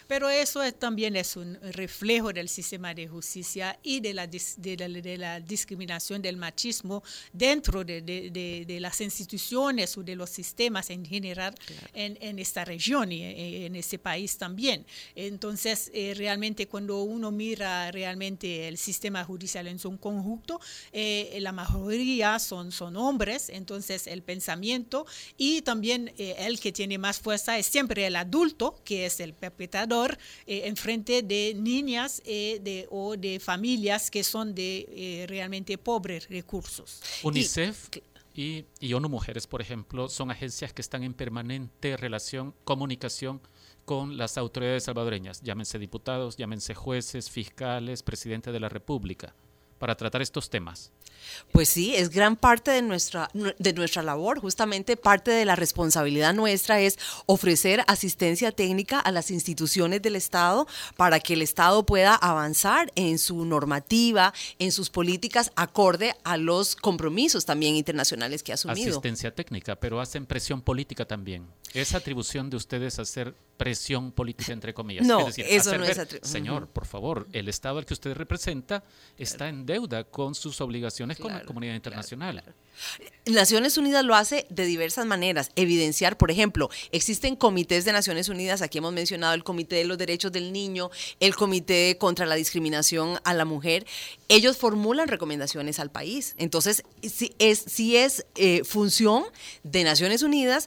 Pero 0.06 0.28
eso 0.28 0.60
también 0.74 1.16
es 1.16 1.36
un 1.36 1.58
reflejo 1.72 2.32
del 2.32 2.48
sistema 2.48 2.94
de 2.94 3.08
justicia 3.08 3.78
y 3.82 4.00
de 4.00 4.14
la, 4.14 4.26
de 4.26 5.16
la, 5.18 5.40
discriminación 5.40 6.22
del 6.22 6.36
machismo 6.36 7.02
dentro 7.32 7.84
de 7.84 8.00
de, 8.00 8.59
las 8.80 9.00
instituciones 9.00 9.96
o 9.96 10.02
de 10.02 10.16
los 10.16 10.30
sistemas 10.30 10.90
en 10.90 11.04
general 11.04 11.54
en, 11.94 12.38
esta 12.38 12.64
región 12.64 13.12
y 13.12 13.22
eh, 13.22 13.66
en, 13.66 13.76
este 13.76 13.98
país 13.98 14.38
también. 14.38 14.84
Entonces, 15.14 15.90
eh, 15.94 16.14
realmente 16.16 16.66
cuando 16.66 17.02
uno 17.02 17.30
mira 17.30 17.90
realmente 17.90 18.68
el 18.68 18.78
sistema 18.78 19.24
judicial 19.24 19.66
en 19.66 19.78
su 19.78 19.96
conjunto, 19.98 20.60
eh, 20.92 21.38
la 21.40 21.52
mayoría 21.52 22.38
son, 22.38 22.72
son 22.72 22.96
hombres, 22.96 23.48
entonces 23.48 24.06
el 24.06 24.22
pensamiento 24.22 25.06
y 25.36 25.62
también 25.62 26.12
el 26.16 26.60
que 26.60 26.72
tiene 26.72 26.98
más 26.98 27.18
fuerza 27.18 27.58
es 27.58 27.66
siempre 27.66 28.06
el 28.06 28.16
adulto, 28.16 28.80
que 28.84 29.06
es 29.06 29.20
el 29.20 29.34
perpetrador, 29.34 30.18
en 30.46 30.76
frente 30.76 31.22
de 31.22 31.54
niñas 31.56 32.22
de, 32.24 32.86
o 32.90 33.16
de 33.16 33.40
familias 33.40 34.10
que 34.10 34.22
son 34.24 34.54
de 34.54 35.26
realmente 35.28 35.78
pobres 35.78 36.28
recursos. 36.28 37.00
UNICEF 37.22 37.88
y, 37.96 38.09
y 38.34 38.92
ONU 38.92 39.08
Mujeres, 39.08 39.46
por 39.46 39.60
ejemplo, 39.60 40.08
son 40.08 40.30
agencias 40.30 40.72
que 40.72 40.82
están 40.82 41.02
en 41.02 41.14
permanente 41.14 41.96
relación, 41.96 42.54
comunicación 42.64 43.40
con 43.84 44.16
las 44.16 44.38
autoridades 44.38 44.84
salvadoreñas, 44.84 45.40
llámense 45.42 45.78
diputados, 45.78 46.36
llámense 46.36 46.74
jueces, 46.74 47.28
fiscales, 47.28 48.02
presidente 48.02 48.52
de 48.52 48.60
la 48.60 48.68
República, 48.68 49.34
para 49.80 49.96
tratar 49.96 50.20
estos 50.20 50.50
temas. 50.50 50.92
Pues 51.52 51.70
sí, 51.70 51.94
es 51.96 52.10
gran 52.10 52.36
parte 52.36 52.70
de 52.70 52.82
nuestra, 52.82 53.30
de 53.32 53.72
nuestra 53.72 54.02
labor, 54.02 54.40
justamente 54.40 54.96
parte 54.96 55.30
de 55.30 55.44
la 55.44 55.56
responsabilidad 55.56 56.34
nuestra 56.34 56.80
es 56.80 56.98
ofrecer 57.26 57.82
asistencia 57.86 58.52
técnica 58.52 59.00
a 59.00 59.10
las 59.10 59.30
instituciones 59.30 60.02
del 60.02 60.16
Estado 60.16 60.66
para 60.96 61.18
que 61.18 61.32
el 61.32 61.42
Estado 61.42 61.84
pueda 61.86 62.14
avanzar 62.14 62.92
en 62.94 63.18
su 63.18 63.44
normativa, 63.46 64.34
en 64.58 64.70
sus 64.70 64.90
políticas 64.90 65.50
acorde 65.56 66.14
a 66.24 66.36
los 66.36 66.76
compromisos 66.76 67.46
también 67.46 67.74
internacionales 67.74 68.42
que 68.42 68.52
ha 68.52 68.56
asumido. 68.56 68.90
Asistencia 68.90 69.34
técnica, 69.34 69.76
pero 69.76 70.00
hacen 70.00 70.26
presión 70.26 70.60
política 70.60 71.06
también. 71.06 71.46
Es 71.72 71.94
atribución 71.94 72.50
de 72.50 72.58
ustedes 72.58 72.98
hacer 72.98 73.34
presión 73.60 74.10
política, 74.10 74.54
entre 74.54 74.72
comillas. 74.72 75.06
No, 75.06 75.28
eso 75.28 75.76
no 75.76 75.84
es 75.84 75.98
atribución. 75.98 76.32
Señor, 76.32 76.68
por 76.68 76.86
favor, 76.86 77.28
el 77.34 77.46
Estado 77.46 77.78
al 77.78 77.84
que 77.84 77.92
usted 77.92 78.14
representa 78.14 78.82
está 79.18 79.50
en 79.50 79.66
deuda 79.66 80.04
con 80.04 80.34
sus 80.34 80.62
obligaciones 80.62 81.18
con 81.18 81.30
la 81.30 81.44
comunidad 81.44 81.74
internacional. 81.74 82.42
Naciones 83.26 83.76
Unidas 83.76 84.02
lo 84.02 84.14
hace 84.14 84.46
de 84.48 84.64
diversas 84.64 85.04
maneras. 85.04 85.50
Evidenciar, 85.56 86.16
por 86.16 86.30
ejemplo, 86.30 86.70
existen 86.90 87.36
comités 87.36 87.84
de 87.84 87.92
Naciones 87.92 88.30
Unidas, 88.30 88.62
aquí 88.62 88.78
hemos 88.78 88.94
mencionado 88.94 89.34
el 89.34 89.44
Comité 89.44 89.76
de 89.76 89.84
los 89.84 89.98
Derechos 89.98 90.32
del 90.32 90.54
Niño, 90.54 90.90
el 91.20 91.36
Comité 91.36 91.98
contra 91.98 92.24
la 92.24 92.36
Discriminación 92.36 93.18
a 93.24 93.34
la 93.34 93.44
Mujer. 93.44 93.86
Ellos 94.28 94.56
formulan 94.56 95.08
recomendaciones 95.08 95.78
al 95.80 95.90
país. 95.90 96.34
Entonces, 96.38 96.82
si 97.02 97.34
es, 97.38 97.58
si 97.58 97.98
es 97.98 98.24
eh, 98.36 98.64
función 98.64 99.24
de 99.64 99.84
Naciones 99.84 100.22
Unidas 100.22 100.66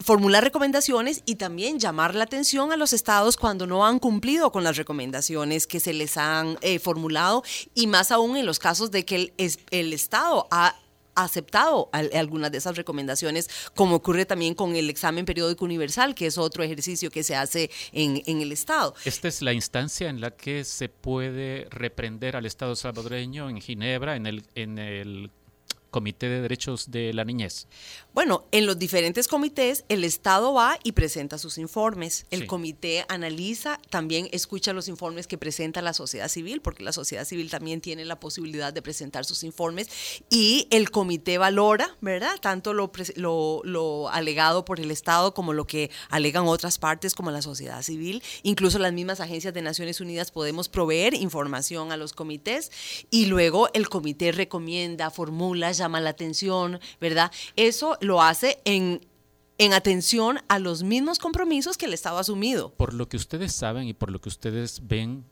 formular 0.00 0.44
recomendaciones 0.44 1.22
y 1.26 1.36
también 1.36 1.78
llamar 1.78 2.14
la 2.14 2.24
atención 2.24 2.72
a 2.72 2.76
los 2.76 2.92
estados 2.92 3.36
cuando 3.36 3.66
no 3.66 3.86
han 3.86 3.98
cumplido 3.98 4.52
con 4.52 4.64
las 4.64 4.76
recomendaciones 4.76 5.66
que 5.66 5.80
se 5.80 5.92
les 5.92 6.16
han 6.16 6.58
eh, 6.60 6.78
formulado 6.78 7.42
y 7.74 7.86
más 7.86 8.12
aún 8.12 8.36
en 8.36 8.46
los 8.46 8.58
casos 8.58 8.90
de 8.90 9.04
que 9.04 9.32
el, 9.36 9.58
el 9.70 9.92
estado 9.92 10.46
ha 10.50 10.76
aceptado 11.24 11.90
algunas 11.92 12.52
de 12.52 12.58
esas 12.58 12.76
recomendaciones, 12.76 13.50
como 13.74 13.96
ocurre 13.96 14.24
también 14.24 14.54
con 14.54 14.76
el 14.76 14.88
examen 14.88 15.24
periódico 15.24 15.64
universal, 15.64 16.14
que 16.14 16.26
es 16.26 16.38
otro 16.38 16.62
ejercicio 16.62 17.10
que 17.10 17.24
se 17.24 17.34
hace 17.34 17.70
en, 17.92 18.22
en, 18.26 18.40
el 18.40 18.52
Estado. 18.52 18.94
Esta 19.04 19.26
es 19.26 19.42
la 19.42 19.52
instancia 19.52 20.08
en 20.08 20.20
la 20.20 20.30
que 20.30 20.64
se 20.64 20.88
puede 20.88 21.66
reprender 21.70 22.36
al 22.36 22.46
Estado 22.46 22.76
salvadoreño 22.76 23.50
en 23.50 23.60
Ginebra, 23.60 24.14
en 24.14 24.26
el, 24.26 24.44
en 24.54 24.78
el 24.78 25.30
Comité 25.90 26.28
de 26.28 26.40
Derechos 26.42 26.90
de 26.90 27.12
la 27.14 27.24
Niñez? 27.24 27.66
Bueno, 28.12 28.44
en 28.52 28.66
los 28.66 28.78
diferentes 28.78 29.28
comités 29.28 29.84
el 29.88 30.04
Estado 30.04 30.52
va 30.52 30.78
y 30.82 30.92
presenta 30.92 31.38
sus 31.38 31.56
informes. 31.58 32.26
El 32.30 32.40
Sí. 32.40 32.46
comité 32.46 33.04
analiza, 33.08 33.80
también 33.90 34.28
escucha 34.32 34.72
los 34.72 34.88
informes 34.88 35.26
que 35.26 35.38
presenta 35.38 35.80
la 35.82 35.92
sociedad 35.94 36.28
civil, 36.28 36.60
porque 36.60 36.82
la 36.82 36.92
sociedad 36.92 37.24
civil 37.24 37.48
también 37.50 37.80
tiene 37.80 38.04
la 38.04 38.20
posibilidad 38.20 38.72
de 38.72 38.82
presentar 38.82 39.24
sus 39.24 39.44
informes 39.44 39.88
y 40.30 40.66
el 40.70 40.90
comité 40.90 41.38
valora, 41.38 41.96
¿verdad? 42.00 42.36
Tanto 42.40 42.74
lo, 42.74 42.90
lo, 43.16 43.60
lo 43.64 44.08
alegado 44.10 44.64
por 44.64 44.80
el 44.80 44.90
Estado 44.90 45.32
como 45.32 45.52
lo 45.52 45.66
que 45.66 45.90
alegan 46.10 46.46
otras 46.46 46.78
partes 46.78 47.14
como 47.14 47.30
la 47.30 47.40
sociedad 47.42 47.82
civil. 47.82 48.22
Incluso 48.42 48.78
las 48.78 48.92
mismas 48.92 49.20
agencias 49.20 49.54
de 49.54 49.62
Naciones 49.62 50.00
Unidas 50.00 50.30
podemos 50.30 50.68
proveer 50.68 51.14
información 51.14 51.92
a 51.92 51.96
los 51.96 52.12
comités 52.12 52.70
y 53.10 53.26
luego 53.26 53.68
el 53.72 53.88
comité 53.88 54.32
recomienda, 54.32 55.10
formula, 55.10 55.72
llama 55.78 56.00
la 56.00 56.10
atención, 56.10 56.80
¿verdad? 57.00 57.32
Eso 57.56 57.96
lo 58.00 58.22
hace 58.22 58.58
en, 58.64 59.06
en 59.58 59.72
atención 59.72 60.38
a 60.48 60.58
los 60.58 60.82
mismos 60.82 61.18
compromisos 61.18 61.76
que 61.76 61.86
el 61.86 61.94
Estado 61.94 62.18
ha 62.18 62.20
asumido. 62.20 62.70
Por 62.70 62.94
lo 62.94 63.08
que 63.08 63.16
ustedes 63.16 63.52
saben 63.52 63.88
y 63.88 63.94
por 63.94 64.10
lo 64.10 64.20
que 64.20 64.28
ustedes 64.28 64.80
ven, 64.86 65.24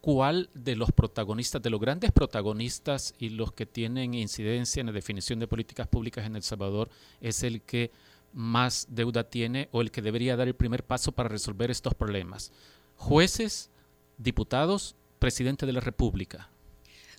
¿cuál 0.00 0.50
de 0.54 0.76
los 0.76 0.92
protagonistas, 0.92 1.62
de 1.62 1.70
los 1.70 1.80
grandes 1.80 2.12
protagonistas 2.12 3.14
y 3.18 3.30
los 3.30 3.52
que 3.52 3.66
tienen 3.66 4.14
incidencia 4.14 4.80
en 4.80 4.86
la 4.86 4.92
definición 4.92 5.38
de 5.38 5.48
políticas 5.48 5.88
públicas 5.88 6.24
en 6.26 6.36
El 6.36 6.42
Salvador 6.42 6.88
es 7.20 7.42
el 7.42 7.62
que 7.62 7.90
más 8.32 8.86
deuda 8.90 9.24
tiene 9.24 9.68
o 9.72 9.80
el 9.80 9.90
que 9.90 10.02
debería 10.02 10.36
dar 10.36 10.48
el 10.48 10.54
primer 10.54 10.84
paso 10.84 11.12
para 11.12 11.28
resolver 11.28 11.70
estos 11.70 11.94
problemas? 11.94 12.52
Jueces, 12.96 13.70
diputados, 14.18 14.94
presidente 15.18 15.66
de 15.66 15.72
la 15.72 15.80
República. 15.80 16.50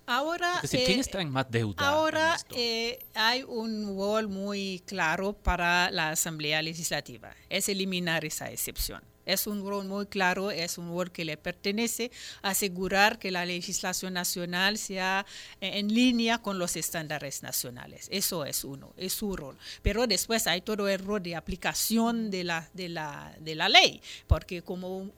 Ahora, 0.08 0.56
Es 0.64 0.72
decir, 0.72 0.86
¿quién 0.86 1.00
eh, 1.00 1.02
está 1.02 1.22
en 1.22 1.30
más 1.30 1.50
deuda? 1.50 1.88
Ahora 1.88 2.38
eh, 2.52 3.00
hay 3.16 3.44
un 3.44 3.98
rol 3.98 4.28
muy 4.28 4.84
claro 4.86 5.34
para 5.34 5.90
la 5.92 6.12
Asamblea 6.12 6.62
Legislativa, 6.62 7.36
es 7.50 7.70
eliminar 7.70 8.24
esa 8.24 8.52
excepción. 8.52 9.02
Es 9.26 9.48
un 9.48 9.66
rol 9.66 9.86
muy 9.86 10.06
claro, 10.06 10.52
es 10.52 10.78
un 10.78 10.90
rol 10.90 11.12
que 11.12 11.26
le 11.26 11.38
pertenece 11.38 12.12
asegurar 12.42 13.20
que 13.20 13.32
la 13.32 13.46
legislación 13.46 14.14
nacional 14.14 14.78
sea 14.78 15.26
eh, 15.62 15.80
en 15.80 15.94
línea 15.94 16.40
con 16.42 16.60
los 16.60 16.76
estándares 16.76 17.44
nacionales. 17.44 18.08
Eso 18.12 18.46
es 18.46 18.64
uno, 18.64 18.94
es 18.98 19.14
su 19.14 19.36
rol. 19.36 19.58
Pero 19.82 20.08
después 20.08 20.48
hay 20.48 20.62
todo 20.62 20.88
el 20.88 21.00
rol 21.00 21.22
de 21.24 21.36
aplicación 21.36 22.30
de 22.30 22.44
la, 22.44 22.70
de 22.74 22.90
la, 22.90 23.36
de 23.40 23.56
la 23.56 23.70
ley, 23.70 24.02
porque 24.28 24.62
como 24.62 25.12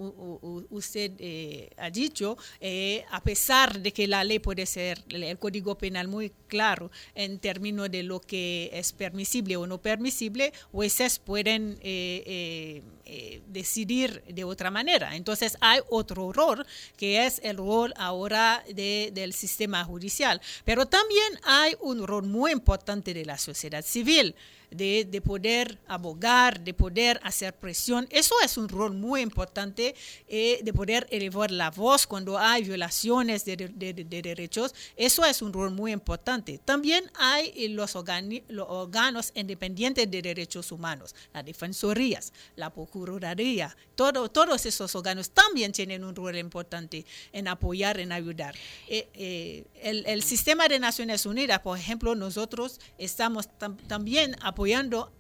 usted 0.70 1.12
eh, 1.20 1.70
ha 1.78 1.90
dicho, 1.90 2.38
eh, 2.60 3.06
a 3.12 3.22
pesar 3.22 3.80
de 3.80 3.92
que 3.92 4.08
la 4.08 4.24
ley 4.24 4.40
puede 4.40 4.66
ser, 4.66 5.04
el 5.10 5.38
Código 5.38 5.78
Penal 5.78 6.08
muy 6.08 6.32
claro 6.48 6.92
en 7.16 7.40
términos 7.40 7.92
de 7.92 8.04
lo 8.04 8.20
que 8.20 8.70
es 8.74 8.94
permisible 8.94 9.58
o 9.58 9.68
no 9.68 9.82
permisible, 9.82 10.54
jueces 10.72 11.20
pueden 11.20 11.78
eh, 11.82 12.84
eh, 13.10 13.42
de 14.28 14.44
otra 14.44 14.70
manera. 14.72 15.16
Entonces 15.16 15.58
hay 15.60 15.80
otro 15.90 16.32
rol 16.32 16.66
que 16.98 17.26
es 17.26 17.40
el 17.44 17.58
rol 17.58 17.94
ahora 17.98 18.64
de- 18.74 19.10
del 19.14 19.34
sistema 19.34 19.84
judicial. 19.84 20.40
Pero 20.66 20.86
también 20.86 21.40
hay 21.44 21.76
un 21.82 22.06
rol 22.06 22.24
muy 22.24 22.52
importante 22.52 23.14
de 23.14 23.26
la 23.26 23.38
sociedad 23.38 23.84
civil. 23.84 24.36
De, 24.70 25.06
de 25.10 25.22
poder 25.22 25.80
abogar, 25.88 26.60
de 26.60 26.74
poder 26.74 27.22
hacer 27.24 27.56
presión. 27.56 28.06
Eso 28.12 28.36
es 28.44 28.58
un 28.58 28.68
rol 28.68 28.94
muy 28.94 29.22
importante 29.22 29.96
eh, 30.28 30.60
de 30.62 30.74
poder 30.74 31.08
elevar 31.10 31.52
la 31.52 31.72
voz 31.72 32.06
cuando 32.06 32.38
hay 32.38 32.66
violaciones 32.66 33.46
de, 33.46 33.56
de- 33.56 33.94
de- 33.94 34.04
de 34.04 34.22
derechos. 34.22 34.76
Eso 34.98 35.24
es 35.24 35.42
un 35.42 35.54
rol 35.54 35.72
muy 35.72 35.94
importante. 35.94 36.60
También 36.66 37.10
hay 37.16 37.54
eh, 37.56 37.70
los, 37.70 37.96
los 38.50 38.66
órganos 38.70 39.32
independientes 39.36 40.12
de 40.12 40.22
derechos 40.22 40.70
humanos, 40.74 41.16
las 41.34 41.46
defensorías, 41.46 42.34
la 42.58 42.70
procuraduría, 42.70 43.74
todo, 43.96 44.30
todos 44.30 44.66
esos 44.66 44.94
órganos 44.96 45.30
también 45.30 45.72
tienen 45.72 46.04
un 46.04 46.14
rol 46.14 46.36
importante 46.38 47.06
en 47.32 47.48
apoyar, 47.48 48.02
en 48.02 48.12
ayudar. 48.12 48.54
Eh, 48.90 49.64
el, 49.82 50.24
sistema 50.24 50.68
de 50.68 50.78
Naciones 50.78 51.26
Unidas, 51.26 51.62
por 51.62 51.78
ejemplo, 51.78 52.16
nosotros 52.16 52.82
estamos 52.98 53.48
tam- 53.58 53.78
también 53.88 54.36
apoyando 54.42 54.57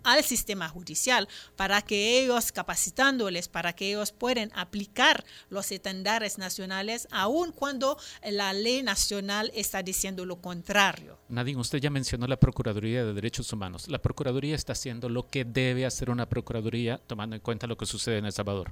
al 0.04 0.24
sistema 0.24 0.68
judicial 0.68 1.28
para 1.56 1.82
que 1.82 2.20
ellos, 2.20 2.52
capacitándoles, 2.52 3.48
para 3.48 3.74
que 3.74 3.90
ellos 3.90 4.12
puedan 4.12 4.52
aplicar 4.56 5.24
los 5.50 5.72
estándares 5.72 6.38
nacionales, 6.38 7.08
aun 7.12 7.52
cuando 7.52 7.98
la 8.24 8.54
ley 8.54 8.82
nacional 8.82 9.52
está 9.54 9.84
diciendo 9.84 10.26
lo 10.26 10.42
contrario. 10.42 11.20
Nadine, 11.30 11.60
usted 11.60 11.80
ya 11.80 11.90
mencionó 11.90 12.26
la 12.26 12.40
Procuraduría 12.40 13.06
de 13.06 13.14
Derechos 13.14 13.54
Humanos. 13.54 13.88
La 13.88 14.00
Procuraduría 14.00 14.56
está 14.56 14.74
haciendo 14.74 15.08
lo 15.08 15.28
que 15.28 15.46
debe 15.46 15.86
hacer 15.86 16.10
una 16.10 16.28
Procuraduría 16.28 16.98
tomando 17.06 17.36
en 17.36 17.42
cuenta 17.42 17.68
lo 17.68 17.78
que 17.78 17.86
sucede 17.86 18.18
en 18.18 18.26
El 18.26 18.34
Salvador. 18.34 18.72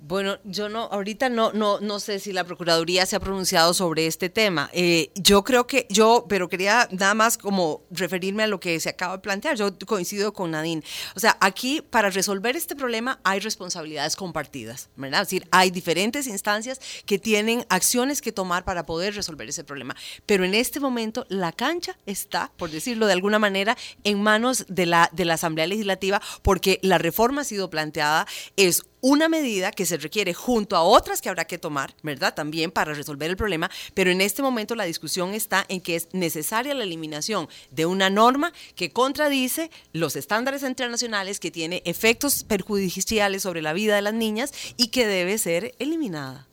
Bueno, 0.00 0.38
yo 0.44 0.68
no, 0.68 0.84
ahorita 0.84 1.28
no, 1.28 1.52
no, 1.52 1.80
no 1.80 2.00
sé 2.00 2.18
si 2.18 2.32
la 2.32 2.44
Procuraduría 2.44 3.04
se 3.04 3.16
ha 3.16 3.20
pronunciado 3.20 3.74
sobre 3.74 4.06
este 4.06 4.28
tema. 4.28 4.70
Eh, 4.72 5.10
yo 5.14 5.44
creo 5.44 5.66
que 5.66 5.86
yo, 5.90 6.26
pero 6.28 6.48
quería 6.48 6.88
nada 6.92 7.14
más 7.14 7.36
como 7.36 7.82
referirme 7.90 8.44
a 8.44 8.46
lo 8.46 8.60
que 8.60 8.78
se 8.80 8.88
acaba 8.88 9.16
de 9.16 9.22
plantear. 9.22 9.56
Yo 9.56 9.76
coincido 9.86 10.32
con 10.32 10.52
Nadine. 10.52 10.82
O 11.14 11.20
sea, 11.20 11.36
aquí 11.40 11.82
para 11.82 12.10
resolver 12.10 12.56
este 12.56 12.74
problema 12.74 13.20
hay 13.24 13.40
responsabilidades 13.40 14.16
compartidas, 14.16 14.88
¿verdad? 14.96 15.22
Es 15.22 15.28
decir, 15.28 15.48
hay 15.50 15.70
diferentes 15.70 16.26
instancias 16.26 16.80
que 17.04 17.18
tienen 17.18 17.66
acciones 17.68 18.22
que 18.22 18.32
tomar 18.32 18.64
para 18.64 18.86
poder 18.86 19.14
resolver 19.14 19.48
ese 19.48 19.64
problema. 19.64 19.94
Pero 20.26 20.44
en 20.44 20.54
este 20.54 20.80
momento 20.80 21.26
la 21.28 21.52
cancha 21.52 21.98
está, 22.06 22.52
por 22.56 22.70
decirlo 22.70 23.06
de 23.06 23.12
alguna 23.12 23.38
manera, 23.38 23.76
en 24.04 24.22
manos 24.22 24.64
de 24.68 24.86
la, 24.86 25.10
de 25.12 25.24
la 25.24 25.34
Asamblea 25.34 25.66
Legislativa 25.66 26.22
porque 26.42 26.78
la 26.82 26.98
reforma 26.98 27.42
ha 27.42 27.44
sido 27.44 27.70
planteada, 27.70 28.26
es 28.56 28.84
una 29.00 29.28
medida 29.28 29.70
que 29.70 29.86
se 29.86 29.96
requiere 29.96 30.34
junto 30.34 30.76
a 30.76 30.82
otras 30.82 31.20
que 31.20 31.28
habrá 31.28 31.44
que 31.44 31.58
tomar, 31.58 31.94
¿verdad? 32.02 32.34
También 32.34 32.70
para 32.70 32.94
resolver 32.94 33.30
el 33.30 33.36
problema, 33.36 33.70
pero 33.94 34.10
en 34.10 34.20
este 34.20 34.42
momento 34.42 34.74
la 34.74 34.84
discusión 34.84 35.34
está 35.34 35.64
en 35.68 35.80
que 35.80 35.96
es 35.96 36.08
necesaria 36.12 36.74
la 36.74 36.84
eliminación 36.84 37.48
de 37.70 37.86
una 37.86 38.10
norma 38.10 38.52
que 38.74 38.90
contradice 38.90 39.70
los 39.92 40.16
estándares 40.16 40.62
internacionales, 40.62 41.40
que 41.40 41.50
tiene 41.50 41.82
efectos 41.84 42.44
perjudiciales 42.44 43.42
sobre 43.42 43.62
la 43.62 43.72
vida 43.72 43.96
de 43.96 44.02
las 44.02 44.14
niñas 44.14 44.52
y 44.76 44.88
que 44.88 45.06
debe 45.06 45.38
ser 45.38 45.74
eliminada. 45.78 46.46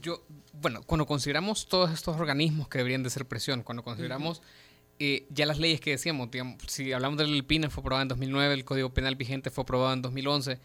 Yo, 0.00 0.22
bueno, 0.60 0.82
cuando 0.82 1.06
consideramos 1.06 1.66
todos 1.66 1.92
estos 1.92 2.18
organismos 2.18 2.68
que 2.68 2.78
deberían 2.78 3.02
de 3.02 3.10
ser 3.10 3.26
presión, 3.26 3.62
cuando 3.62 3.82
consideramos 3.82 4.42
eh, 4.98 5.26
ya 5.30 5.46
las 5.46 5.58
leyes 5.58 5.80
que 5.80 5.90
decíamos, 5.90 6.30
digamos, 6.30 6.56
si 6.66 6.92
hablamos 6.92 7.18
del 7.18 7.44
PINA 7.44 7.70
fue 7.70 7.80
aprobado 7.80 8.02
en 8.02 8.08
2009, 8.08 8.54
el 8.54 8.64
Código 8.64 8.90
Penal 8.94 9.16
vigente 9.16 9.50
fue 9.50 9.62
aprobado 9.62 9.92
en 9.92 10.02
2011, 10.02 10.60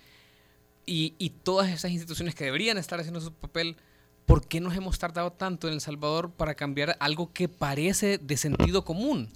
y, 0.88 1.14
y 1.20 1.30
todas 1.30 1.70
esas 1.70 1.92
instituciones 1.92 2.34
que 2.34 2.46
deberían 2.46 2.80
estar 2.80 3.00
haciendo 3.00 3.22
su 3.22 3.32
papel, 3.32 3.78
¿por 4.26 4.48
qué 4.48 4.60
nos 4.60 4.76
hemos 4.76 4.98
tardado 4.98 5.32
tanto 5.32 5.68
en 5.68 5.76
El 5.76 5.82
Salvador 5.82 6.32
para 6.32 6.56
cambiar 6.56 6.98
algo 7.00 7.32
que 7.32 7.48
parece 7.48 8.18
de 8.18 8.38
sentido 8.38 8.84
común? 8.84 9.30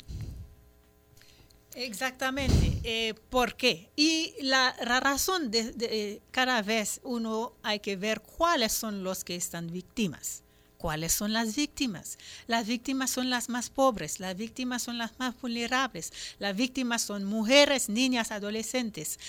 Exactamente. 1.76 2.80
Eh, 2.84 3.14
¿Por 3.30 3.56
qué? 3.56 3.90
Y 3.96 4.34
la, 4.42 4.76
la 4.84 5.00
razón 5.00 5.52
de, 5.52 5.72
de, 5.72 5.86
eh, 5.86 6.22
cada 6.32 6.62
vez 6.62 7.00
uno 7.04 7.54
hay 7.64 7.80
que 7.80 7.96
ver 7.96 8.22
cuáles 8.22 8.72
son 8.74 9.04
los 9.04 9.24
que 9.24 9.36
están 9.36 9.68
víctimas. 9.68 10.44
¿Cuáles 10.82 11.14
son 11.14 11.32
las 11.32 11.56
víctimas? 11.56 12.18
Las 12.48 12.66
víctimas 12.66 13.12
son 13.12 13.30
las 13.30 13.50
más 13.50 13.70
pobres, 13.70 14.20
las 14.20 14.36
víctimas 14.36 14.82
son 14.82 14.98
las 14.98 15.12
más 15.20 15.40
vulnerables, 15.40 16.12
las 16.40 16.56
víctimas 16.56 17.04
son 17.04 17.24
mujeres, 17.24 17.88
niñas, 17.88 18.32
adolescentes. 18.32 19.20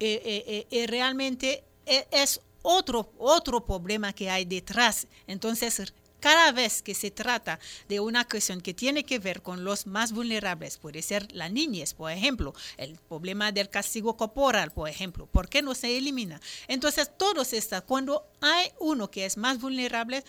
Eh, 0.00 0.20
eh, 0.22 0.66
eh, 0.70 0.86
realmente 0.86 1.64
eh, 1.86 2.06
es 2.10 2.42
otro, 2.60 3.10
otro 3.16 3.64
problema 3.64 4.12
que 4.12 4.28
hay 4.28 4.44
detrás. 4.44 5.06
Entonces, 5.26 5.80
cada 6.20 6.50
vez 6.52 6.82
que 6.82 6.94
se 6.94 7.10
trata 7.10 7.60
de 7.88 8.00
una 8.00 8.26
cuestión 8.26 8.60
que 8.60 8.74
tiene 8.74 9.04
que 9.04 9.18
ver 9.18 9.40
con 9.40 9.64
los 9.64 9.86
más 9.86 10.12
vulnerables, 10.12 10.78
puede 10.78 11.02
ser 11.02 11.30
la 11.32 11.48
niñez, 11.48 11.94
por 11.94 12.10
ejemplo, 12.10 12.54
el 12.76 12.96
problema 13.08 13.52
del 13.52 13.70
castigo 13.70 14.16
corporal, 14.16 14.72
por 14.72 14.88
ejemplo, 14.88 15.26
¿por 15.26 15.48
qué 15.48 15.62
no 15.62 15.74
se 15.74 15.96
elimina? 15.96 16.40
Entonces, 16.66 17.10
todos 17.16 17.52
estas, 17.52 17.82
cuando 17.82 18.26
hay 18.40 18.70
uno 18.80 19.10
que 19.10 19.26
es 19.26 19.36
más 19.36 19.60
vulnerable, 19.60 20.24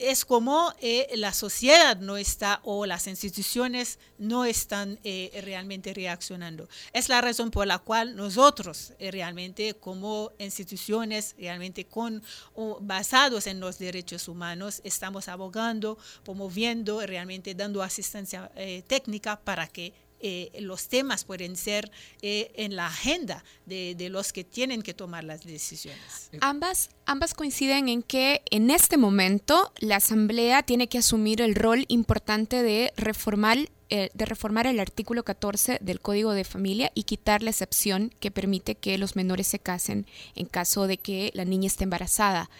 es 0.00 0.24
como 0.24 0.72
eh, 0.80 1.08
la 1.16 1.32
sociedad 1.32 1.98
no 1.98 2.16
está 2.16 2.60
o 2.64 2.86
las 2.86 3.06
instituciones 3.06 3.98
no 4.18 4.44
están 4.44 4.98
eh, 5.04 5.30
realmente 5.44 5.92
reaccionando. 5.92 6.68
Es 6.92 7.08
la 7.08 7.20
razón 7.20 7.50
por 7.50 7.66
la 7.66 7.78
cual 7.78 8.16
nosotros 8.16 8.94
eh, 8.98 9.10
realmente 9.10 9.74
como 9.74 10.32
instituciones 10.38 11.34
realmente 11.38 11.84
con 11.84 12.22
o 12.54 12.78
basados 12.80 13.46
en 13.46 13.60
los 13.60 13.78
derechos 13.78 14.26
humanos 14.28 14.80
estamos 14.84 15.28
abogando, 15.28 15.98
promoviendo, 16.24 17.06
realmente 17.06 17.54
dando 17.54 17.82
asistencia 17.82 18.50
técnica 18.86 19.40
para 19.40 19.66
que 19.66 19.92
eh, 20.20 20.50
los 20.60 20.88
temas 20.88 21.24
pueden 21.24 21.56
ser 21.56 21.90
eh, 22.22 22.52
en 22.54 22.76
la 22.76 22.86
agenda 22.86 23.44
de, 23.66 23.94
de, 23.94 24.08
los 24.08 24.32
que 24.32 24.44
tienen 24.44 24.82
que 24.82 24.94
tomar 24.94 25.24
las 25.24 25.44
decisiones. 25.44 26.30
Ambas, 26.40 26.90
ambas 27.06 27.34
coinciden 27.34 27.88
en 27.88 28.02
que 28.02 28.42
en 28.50 28.70
este 28.70 28.96
momento 28.96 29.72
la 29.78 29.96
Asamblea 29.96 30.62
tiene 30.62 30.88
que 30.88 30.98
asumir 30.98 31.40
el 31.40 31.54
rol 31.54 31.84
importante 31.88 32.62
de 32.62 32.92
reformar 32.96 33.58
eh, 33.92 34.08
de 34.14 34.24
reformar 34.24 34.68
el 34.68 34.78
artículo 34.78 35.24
14 35.24 35.78
del 35.80 36.00
Código 36.00 36.30
de 36.30 36.44
Familia 36.44 36.92
y 36.94 37.02
quitar 37.02 37.42
la 37.42 37.50
excepción 37.50 38.14
que 38.20 38.30
permite 38.30 38.76
que 38.76 38.96
los 38.98 39.16
menores 39.16 39.48
se 39.48 39.58
casen 39.58 40.06
en 40.36 40.46
caso 40.46 40.86
de 40.86 40.96
que 40.96 41.32
la 41.34 41.44
niña 41.44 41.66
esté 41.66 41.82
embarazada. 41.82 42.50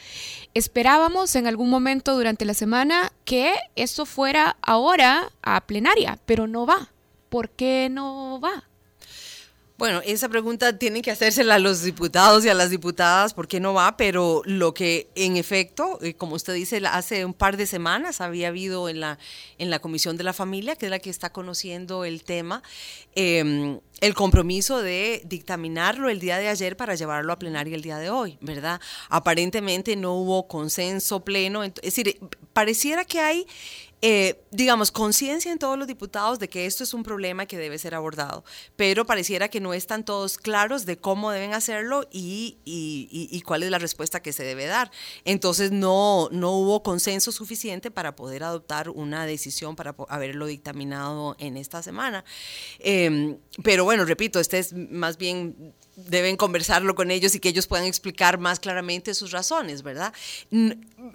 Esperábamos 0.54 1.36
en 1.36 1.46
algún 1.46 1.70
momento 1.70 2.16
durante 2.16 2.44
la 2.44 2.54
semana 2.54 3.12
que 3.24 3.54
esto 3.76 4.06
fuera 4.06 4.56
ahora 4.60 5.30
a 5.40 5.60
plenaria, 5.68 6.18
pero 6.26 6.48
no 6.48 6.66
va. 6.66 6.90
¿Por 7.30 7.48
qué 7.50 7.88
no 7.90 8.40
va? 8.40 8.64
Bueno, 9.80 10.02
esa 10.04 10.28
pregunta 10.28 10.76
tienen 10.76 11.00
que 11.00 11.10
hacérsela 11.10 11.54
a 11.54 11.58
los 11.58 11.82
diputados 11.82 12.44
y 12.44 12.50
a 12.50 12.54
las 12.54 12.68
diputadas, 12.68 13.32
¿por 13.32 13.48
qué 13.48 13.60
no 13.60 13.72
va? 13.72 13.96
Pero 13.96 14.42
lo 14.44 14.74
que 14.74 15.08
en 15.14 15.38
efecto, 15.38 15.98
eh, 16.02 16.12
como 16.12 16.34
usted 16.34 16.52
dice, 16.52 16.82
hace 16.86 17.24
un 17.24 17.32
par 17.32 17.56
de 17.56 17.64
semanas 17.64 18.20
había 18.20 18.48
habido 18.48 18.90
en 18.90 19.00
la, 19.00 19.18
en 19.56 19.70
la 19.70 19.78
Comisión 19.78 20.18
de 20.18 20.24
la 20.24 20.34
Familia, 20.34 20.76
que 20.76 20.84
es 20.84 20.90
la 20.90 20.98
que 20.98 21.08
está 21.08 21.32
conociendo 21.32 22.04
el 22.04 22.24
tema, 22.24 22.62
em, 23.14 23.80
el 24.02 24.12
compromiso 24.12 24.82
de 24.82 25.22
dictaminarlo 25.24 26.10
el 26.10 26.20
día 26.20 26.36
de 26.36 26.48
ayer 26.48 26.76
para 26.76 26.94
llevarlo 26.94 27.32
a 27.32 27.38
plenaria 27.38 27.74
el 27.74 27.80
día 27.80 27.96
de 27.96 28.10
hoy, 28.10 28.36
¿verdad? 28.42 28.82
Aparentemente 29.08 29.96
no 29.96 30.12
hubo 30.12 30.46
consenso 30.46 31.24
pleno, 31.24 31.64
es 31.64 31.72
decir, 31.80 32.18
pareciera 32.52 33.06
que 33.06 33.20
hay 33.20 33.46
eh, 34.02 34.42
digamos, 34.50 34.90
conciencia 34.90 35.52
en 35.52 35.58
todos 35.58 35.78
los 35.78 35.86
diputados 35.86 36.38
de 36.38 36.48
que 36.48 36.64
esto 36.64 36.84
es 36.84 36.94
un 36.94 37.02
problema 37.02 37.44
que 37.44 37.58
debe 37.58 37.78
ser 37.78 37.94
abordado, 37.94 38.44
pero 38.74 39.04
pareciera 39.04 39.48
que 39.48 39.60
no 39.60 39.74
están 39.74 40.04
todos 40.04 40.38
claros 40.38 40.86
de 40.86 40.96
cómo 40.96 41.30
deben 41.30 41.52
hacerlo 41.52 42.08
y, 42.10 42.58
y, 42.64 43.42
cuál 43.42 43.62
es 43.62 43.70
la 43.70 43.78
respuesta 43.78 44.20
que 44.22 44.32
se 44.32 44.42
debe 44.42 44.66
dar. 44.66 44.90
Entonces 45.24 45.70
no, 45.70 46.28
no 46.32 46.52
hubo 46.52 46.82
consenso 46.82 47.30
suficiente 47.30 47.90
para 47.90 48.16
poder 48.16 48.42
adoptar 48.42 48.88
una 48.88 49.26
decisión 49.26 49.76
para 49.76 49.94
haberlo 50.08 50.46
dictaminado 50.46 51.36
en 51.38 51.58
esta 51.58 51.82
semana. 51.82 52.24
Em, 52.78 53.36
pero 53.62 53.84
bueno, 53.84 54.06
repito, 54.06 54.40
este 54.40 54.58
es 54.58 54.72
más 54.72 55.18
bien 55.18 55.74
deben 56.08 56.36
conversarlo 56.36 56.94
con 56.94 57.10
ellos 57.10 57.34
y 57.34 57.40
que 57.40 57.48
ellos 57.48 57.66
puedan 57.66 57.86
explicar 57.86 58.38
más 58.38 58.60
claramente 58.60 59.14
sus 59.14 59.30
razones, 59.30 59.82
¿verdad? 59.82 60.12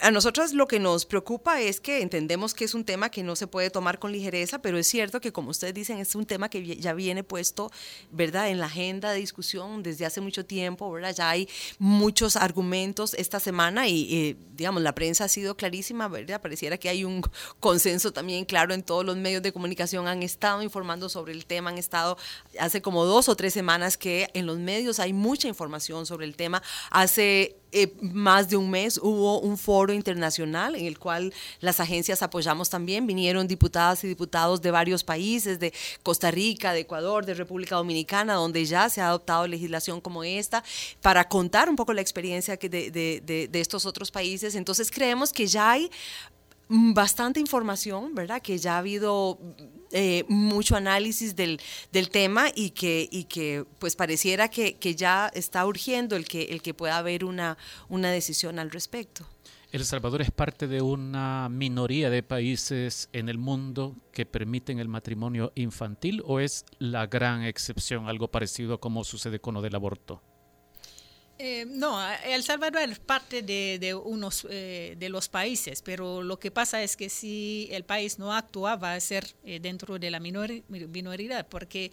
A 0.01 0.11
nosotros 0.11 0.53
lo 0.53 0.67
que 0.67 0.79
nos 0.79 1.05
preocupa 1.05 1.61
es 1.61 1.79
que 1.79 2.01
entendemos 2.01 2.53
que 2.53 2.65
es 2.65 2.73
un 2.73 2.85
tema 2.85 3.09
que 3.09 3.23
no 3.23 3.35
se 3.35 3.47
puede 3.47 3.69
tomar 3.69 3.99
con 3.99 4.11
ligereza, 4.11 4.59
pero 4.59 4.77
es 4.77 4.87
cierto 4.87 5.21
que 5.21 5.31
como 5.31 5.51
ustedes 5.51 5.73
dicen, 5.73 5.97
es 5.99 6.15
un 6.15 6.25
tema 6.25 6.49
que 6.49 6.77
ya 6.77 6.93
viene 6.93 7.23
puesto, 7.23 7.71
¿verdad?, 8.11 8.49
en 8.49 8.59
la 8.59 8.65
agenda 8.65 9.11
de 9.11 9.19
discusión 9.19 9.83
desde 9.83 10.05
hace 10.05 10.21
mucho 10.21 10.45
tiempo, 10.45 10.91
¿verdad? 10.91 11.15
Ya 11.15 11.29
hay 11.29 11.47
muchos 11.79 12.35
argumentos 12.35 13.13
esta 13.13 13.39
semana 13.39 13.87
y, 13.87 14.37
digamos, 14.55 14.81
la 14.81 14.95
prensa 14.95 15.25
ha 15.25 15.29
sido 15.29 15.55
clarísima, 15.55 16.07
¿verdad? 16.07 16.41
Pareciera 16.41 16.77
que 16.77 16.89
hay 16.89 17.03
un 17.03 17.21
consenso 17.59 18.11
también 18.11 18.45
claro 18.45 18.73
en 18.73 18.83
todos 18.83 19.05
los 19.05 19.17
medios 19.17 19.41
de 19.41 19.51
comunicación, 19.51 20.07
han 20.07 20.23
estado 20.23 20.61
informando 20.61 21.09
sobre 21.09 21.33
el 21.33 21.45
tema, 21.45 21.69
han 21.69 21.77
estado 21.77 22.17
hace 22.59 22.81
como 22.81 23.05
dos 23.05 23.29
o 23.29 23.35
tres 23.35 23.53
semanas 23.53 23.97
que 23.97 24.27
en 24.33 24.45
los 24.45 24.57
medios 24.57 24.74
hay 24.99 25.13
mucha 25.13 25.47
información 25.47 26.05
sobre 26.05 26.25
el 26.25 26.35
tema. 26.35 26.61
Hace 26.89 27.57
eh, 27.71 27.93
más 28.01 28.49
de 28.49 28.57
un 28.57 28.69
mes 28.69 28.97
hubo 28.97 29.39
un 29.39 29.57
foro 29.57 29.91
internacional 29.93 30.75
en 30.75 30.85
el 30.85 30.97
cual 30.97 31.33
las 31.59 31.79
agencias 31.79 32.21
apoyamos 32.21 32.69
también. 32.69 33.05
Vinieron 33.05 33.47
diputadas 33.47 34.03
y 34.03 34.07
diputados 34.07 34.61
de 34.61 34.71
varios 34.71 35.03
países, 35.03 35.59
de 35.59 35.73
Costa 36.03 36.31
Rica, 36.31 36.73
de 36.73 36.81
Ecuador, 36.81 37.25
de 37.25 37.33
República 37.33 37.75
Dominicana, 37.75 38.35
donde 38.35 38.65
ya 38.65 38.89
se 38.89 39.01
ha 39.01 39.07
adoptado 39.07 39.47
legislación 39.47 39.99
como 40.01 40.23
esta, 40.23 40.63
para 41.01 41.27
contar 41.27 41.69
un 41.69 41.75
poco 41.75 41.93
la 41.93 42.01
experiencia 42.01 42.55
de 42.57 43.49
estos 43.53 43.85
otros 43.85 44.11
países. 44.11 44.55
Entonces 44.55 44.89
creemos 44.89 45.33
que 45.33 45.47
ya 45.47 45.71
hay 45.71 45.91
bastante 46.67 47.39
información, 47.39 48.15
¿verdad? 48.15 48.41
Que 48.41 48.57
ya 48.57 48.75
ha 48.75 48.77
habido 48.79 49.39
eh, 49.91 50.25
mucho 50.27 50.75
análisis 50.75 51.35
del, 51.35 51.59
del, 51.91 52.09
tema 52.09 52.47
y 52.53 52.71
que, 52.71 53.07
y 53.11 53.25
que 53.25 53.65
pues 53.79 53.95
pareciera 53.95 54.49
que, 54.49 54.75
que, 54.75 54.95
ya 54.95 55.27
está 55.33 55.65
urgiendo 55.65 56.15
el 56.15 56.25
que, 56.25 56.43
el 56.43 56.61
que 56.61 56.73
pueda 56.73 56.97
haber 56.97 57.23
una, 57.23 57.57
una 57.87 58.09
decisión 58.11 58.59
al 58.59 58.71
respecto. 58.71 59.27
El 59.71 59.83
Salvador 59.83 60.21
es 60.21 60.31
parte 60.31 60.67
de 60.67 60.81
una 60.81 61.49
minoría 61.49 62.09
de 62.09 62.23
países 62.23 63.09
en 63.11 63.29
el 63.29 63.37
mundo 63.37 63.95
que 64.11 64.25
permiten 64.25 64.79
el 64.79 64.87
matrimonio 64.87 65.51
infantil 65.55 66.23
o 66.25 66.39
es 66.39 66.65
la 66.79 67.07
gran 67.07 67.43
excepción, 67.43 68.07
algo 68.07 68.29
parecido 68.29 68.75
a 68.75 68.79
como 68.79 69.03
sucede 69.03 69.39
con 69.39 69.53
lo 69.53 69.61
del 69.61 69.75
aborto? 69.75 70.21
Eh, 71.37 71.65
no, 71.67 71.99
El 72.23 72.43
Salvador 72.43 72.89
es 72.89 72.99
parte 72.99 73.41
de, 73.41 73.93
unos 73.93 74.47
eh, 74.49 74.95
de 74.97 75.09
los 75.09 75.27
países, 75.27 75.81
pero 75.81 76.23
lo 76.23 76.39
que 76.39 76.49
pasa 76.49 76.81
es 76.81 76.95
que 76.95 77.09
si 77.09 77.67
el 77.71 77.83
país 77.83 78.17
no 78.19 78.33
actúa 78.33 78.77
va 78.77 78.93
a 78.93 78.99
ser 79.01 79.35
eh, 79.43 79.59
dentro 79.59 79.99
de 79.99 80.11
la 80.11 80.21
minoridad, 80.21 81.45
porque 81.47 81.91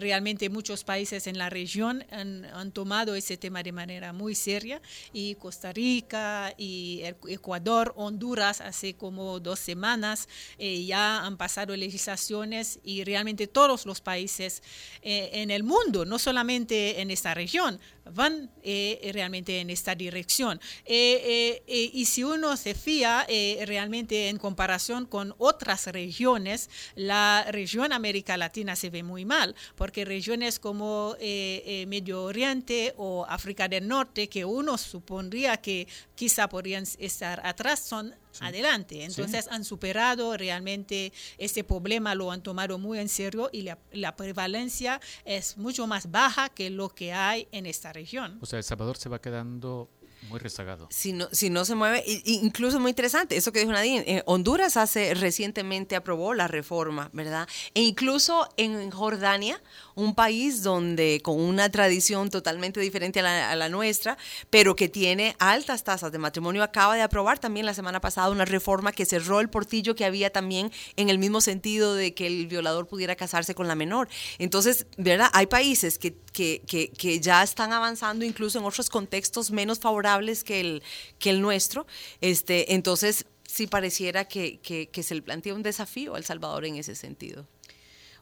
realmente 0.00 0.48
muchos 0.48 0.84
países 0.84 1.26
en 1.26 1.38
la 1.38 1.50
región 1.50 2.04
han, 2.10 2.70
tomado 2.72 3.14
ese 3.14 3.36
tema 3.36 3.62
de 3.62 3.72
manera 3.72 4.12
muy 4.12 4.34
seria 4.34 4.80
y 5.12 5.34
Costa 5.36 5.72
Rica 5.72 6.54
y 6.56 7.02
Ecuador, 7.28 7.94
Honduras, 7.96 8.60
hace 8.60 8.94
como 8.94 9.40
dos 9.40 9.58
semanas 9.58 10.28
ya 10.58 11.24
han 11.24 11.36
pasado 11.36 11.74
legislaciones 11.74 12.78
y 12.84 13.04
realmente 13.04 13.46
todos 13.46 13.86
los 13.86 14.00
países 14.00 14.62
en 15.02 15.50
el 15.50 15.64
mundo, 15.64 16.04
no 16.04 16.18
solamente 16.18 17.00
en 17.00 17.10
esta 17.10 17.34
región, 17.34 17.80
van 18.12 18.50
eh, 18.70 19.12
realmente 19.14 19.60
en 19.60 19.70
esta 19.70 19.94
dirección. 19.94 20.60
Eh, 20.84 21.62
eh, 21.66 21.90
y 21.94 22.04
si 22.04 22.22
uno 22.22 22.54
se 22.54 22.74
fía 22.74 23.26
realmente 23.64 24.28
en 24.28 24.36
comparación 24.36 25.06
con 25.06 25.34
otras 25.38 25.86
regiones, 25.86 26.68
la 26.94 27.46
región 27.50 27.94
América 27.94 28.36
Latina 28.36 28.76
se 28.76 28.90
ve 28.90 29.02
muy 29.02 29.24
mal, 29.24 29.56
porque 29.74 30.04
regiones 30.04 30.58
como 30.58 31.16
Medio 31.18 32.24
Oriente 32.24 32.92
o 32.98 33.24
África 33.26 33.68
del 33.68 33.88
Norte, 33.88 34.28
que 34.28 34.44
uno 34.44 34.76
supondría 34.76 35.56
que 35.56 35.88
quizá 36.14 36.46
podrían 36.50 36.84
estar 36.98 37.40
atrás, 37.46 37.80
son 37.80 38.14
adelante. 38.40 39.04
Entonces 39.04 39.48
han 39.50 39.64
superado 39.64 40.36
realmente 40.36 41.12
ese 41.38 41.64
problema, 41.64 42.14
lo 42.14 42.30
han 42.30 42.42
tomado 42.42 42.78
muy 42.78 42.98
en 42.98 43.08
serio 43.08 43.50
y 43.52 43.62
la, 43.62 44.16
prevalencia 44.16 45.00
es 45.24 45.56
mucho 45.56 45.86
más 45.86 46.10
baja 46.10 46.48
que 46.48 46.70
lo 46.70 46.88
que 46.88 47.12
hay 47.12 47.46
en 47.52 47.66
esta 47.66 47.92
región. 47.92 48.38
O 48.40 48.46
sea, 48.46 48.58
El 48.58 48.64
Salvador 48.64 48.96
se 48.96 49.08
va 49.08 49.20
quedando 49.20 49.88
muy 50.22 50.40
rezagado. 50.40 50.88
Si 50.90 51.12
no, 51.12 51.28
si 51.32 51.48
no 51.48 51.64
se 51.64 51.74
mueve, 51.74 52.02
incluso 52.24 52.80
muy 52.80 52.90
interesante, 52.90 53.36
eso 53.36 53.52
que 53.52 53.60
dijo 53.60 53.72
Nadine, 53.72 54.04
eh, 54.06 54.22
Honduras 54.26 54.76
hace 54.76 55.14
recientemente 55.14 55.96
aprobó 55.96 56.34
la 56.34 56.48
reforma, 56.48 57.08
¿verdad? 57.12 57.48
E 57.74 57.82
incluso 57.82 58.48
en 58.56 58.90
Jordania, 58.90 59.62
un 59.94 60.14
país 60.14 60.62
donde 60.62 61.20
con 61.22 61.40
una 61.40 61.70
tradición 61.70 62.30
totalmente 62.30 62.80
diferente 62.80 63.20
a 63.20 63.54
la, 63.56 63.68
nuestra, 63.68 64.18
pero 64.50 64.74
que 64.74 64.88
tiene 64.88 65.36
altas 65.38 65.84
tasas 65.84 66.10
de 66.10 66.18
matrimonio, 66.18 66.62
acaba 66.62 66.96
de 66.96 67.02
aprobar 67.02 67.38
también 67.38 67.66
la 67.66 67.74
semana 67.74 68.00
pasada 68.00 68.30
una 68.30 68.44
reforma 68.44 68.92
que 68.92 69.04
cerró 69.04 69.40
el 69.40 69.48
portillo 69.48 69.94
que 69.94 70.04
había 70.04 70.30
también 70.30 70.72
en 70.96 71.10
el 71.10 71.18
mismo 71.18 71.40
sentido 71.40 71.94
de 71.94 72.14
que 72.14 72.26
el 72.26 72.46
violador 72.46 72.86
pudiera 72.86 73.14
casarse 73.14 73.54
con 73.54 73.68
la 73.68 73.74
menor. 73.74 74.08
Entonces, 74.38 74.86
¿verdad? 74.96 75.28
Hay 75.32 75.46
países 75.46 75.98
que, 75.98 76.16
que, 76.32 76.62
que, 76.66 76.90
que 76.90 77.20
ya 77.20 77.42
están 77.42 77.72
avanzando 77.72 78.24
incluso 78.24 78.58
en 78.58 78.64
otros 78.64 78.88
contextos 78.88 79.50
menos 79.50 79.78
favorables 79.78 80.07
que 80.44 80.60
el, 80.60 80.82
que 81.18 81.30
el 81.30 81.40
nuestro. 81.40 81.86
Este, 82.20 82.74
entonces, 82.74 83.26
sí 83.46 83.66
pareciera 83.66 84.26
que, 84.26 84.60
que 84.60 85.02
se 85.02 85.14
le 85.14 85.22
plantea 85.22 85.54
un 85.54 85.62
desafío 85.62 86.14
a 86.14 86.18
El 86.18 86.24
Salvador 86.24 86.64
en 86.64 86.76
ese 86.76 86.94
sentido. 86.94 87.46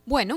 Bueno, 0.05 0.37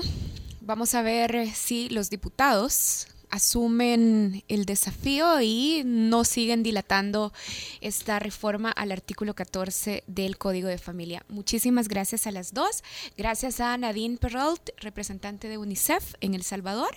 vamos 0.60 0.94
a 0.94 1.02
ver 1.02 1.48
si 1.54 1.88
los 1.88 2.10
diputados 2.10 3.06
asumen 3.30 4.42
el 4.48 4.64
desafío 4.64 5.40
y 5.40 5.82
no 5.84 6.24
siguen 6.24 6.62
dilatando 6.62 7.32
esta 7.80 8.18
reforma 8.18 8.70
al 8.70 8.92
artículo 8.92 9.34
14 9.34 10.04
del 10.06 10.38
Código 10.38 10.68
de 10.68 10.78
Familia. 10.78 11.24
Muchísimas 11.28 11.88
gracias 11.88 12.26
a 12.26 12.30
las 12.30 12.52
dos. 12.54 12.82
Gracias 13.16 13.60
a 13.60 13.76
Nadine 13.76 14.16
Perrault, 14.16 14.70
representante 14.78 15.48
de 15.48 15.58
UNICEF 15.58 16.14
en 16.20 16.34
El 16.34 16.42
Salvador. 16.42 16.96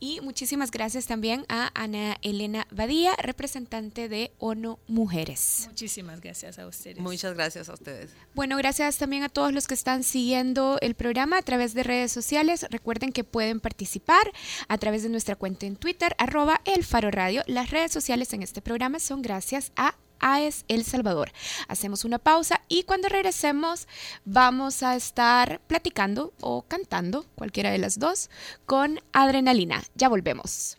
Y 0.00 0.20
muchísimas 0.20 0.70
gracias 0.70 1.06
también 1.06 1.44
a 1.48 1.70
Ana 1.74 2.18
Elena 2.22 2.66
Badía, 2.70 3.14
representante 3.16 4.08
de 4.08 4.32
ONU 4.38 4.78
Mujeres. 4.86 5.66
Muchísimas 5.68 6.20
gracias 6.20 6.58
a 6.58 6.66
ustedes. 6.66 6.98
Muchas 6.98 7.34
gracias 7.34 7.68
a 7.68 7.74
ustedes. 7.74 8.10
Bueno, 8.34 8.56
gracias 8.56 8.98
también 8.98 9.22
a 9.22 9.28
todos 9.28 9.52
los 9.52 9.66
que 9.66 9.74
están 9.74 10.02
siguiendo 10.02 10.78
el 10.80 10.94
programa 10.94 11.38
a 11.38 11.42
través 11.42 11.74
de 11.74 11.82
redes 11.82 12.12
sociales. 12.12 12.66
Recuerden 12.70 13.12
que 13.12 13.24
pueden 13.24 13.60
participar 13.60 14.32
a 14.68 14.78
través 14.78 15.02
de 15.02 15.08
nuestra 15.08 15.36
cuenta 15.36 15.63
en 15.64 15.76
Twitter, 15.76 16.14
arroba 16.18 16.60
el 16.64 16.84
Faro 16.84 17.10
Radio. 17.10 17.42
Las 17.46 17.70
redes 17.70 17.92
sociales 17.92 18.32
en 18.32 18.42
este 18.42 18.62
programa 18.62 18.98
son 18.98 19.22
gracias 19.22 19.72
a 19.76 19.96
AES 20.20 20.64
El 20.68 20.84
Salvador. 20.84 21.32
Hacemos 21.68 22.04
una 22.04 22.18
pausa 22.18 22.62
y 22.68 22.84
cuando 22.84 23.08
regresemos 23.08 23.88
vamos 24.24 24.82
a 24.82 24.96
estar 24.96 25.60
platicando 25.66 26.32
o 26.40 26.62
cantando, 26.62 27.26
cualquiera 27.34 27.70
de 27.70 27.78
las 27.78 27.98
dos, 27.98 28.30
con 28.66 29.00
adrenalina. 29.12 29.82
Ya 29.94 30.08
volvemos. 30.08 30.78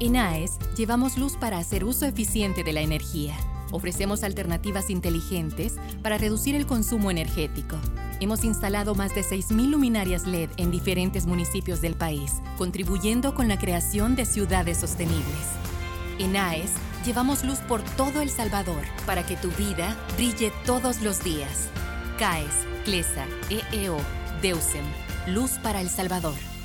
En 0.00 0.16
AES 0.16 0.52
llevamos 0.76 1.16
luz 1.16 1.36
para 1.38 1.58
hacer 1.58 1.84
uso 1.84 2.06
eficiente 2.06 2.62
de 2.64 2.72
la 2.72 2.82
energía 2.82 3.36
Ofrecemos 3.70 4.22
alternativas 4.22 4.90
inteligentes 4.90 5.74
para 6.02 6.18
reducir 6.18 6.54
el 6.54 6.66
consumo 6.66 7.10
energético. 7.10 7.76
Hemos 8.20 8.44
instalado 8.44 8.94
más 8.94 9.14
de 9.14 9.22
6.000 9.22 9.70
luminarias 9.70 10.26
LED 10.26 10.50
en 10.56 10.70
diferentes 10.70 11.26
municipios 11.26 11.80
del 11.80 11.94
país, 11.94 12.32
contribuyendo 12.56 13.34
con 13.34 13.48
la 13.48 13.58
creación 13.58 14.16
de 14.16 14.24
ciudades 14.24 14.78
sostenibles. 14.78 15.24
En 16.18 16.36
AES, 16.36 16.72
llevamos 17.04 17.44
luz 17.44 17.58
por 17.60 17.82
todo 17.82 18.22
El 18.22 18.30
Salvador 18.30 18.82
para 19.04 19.26
que 19.26 19.36
tu 19.36 19.50
vida 19.50 19.96
brille 20.16 20.50
todos 20.64 21.02
los 21.02 21.22
días. 21.22 21.68
CAES, 22.18 22.54
CLESA, 22.84 23.26
EEO, 23.50 23.98
DEUSEM, 24.40 24.84
Luz 25.26 25.52
para 25.62 25.80
El 25.80 25.90
Salvador. 25.90 26.55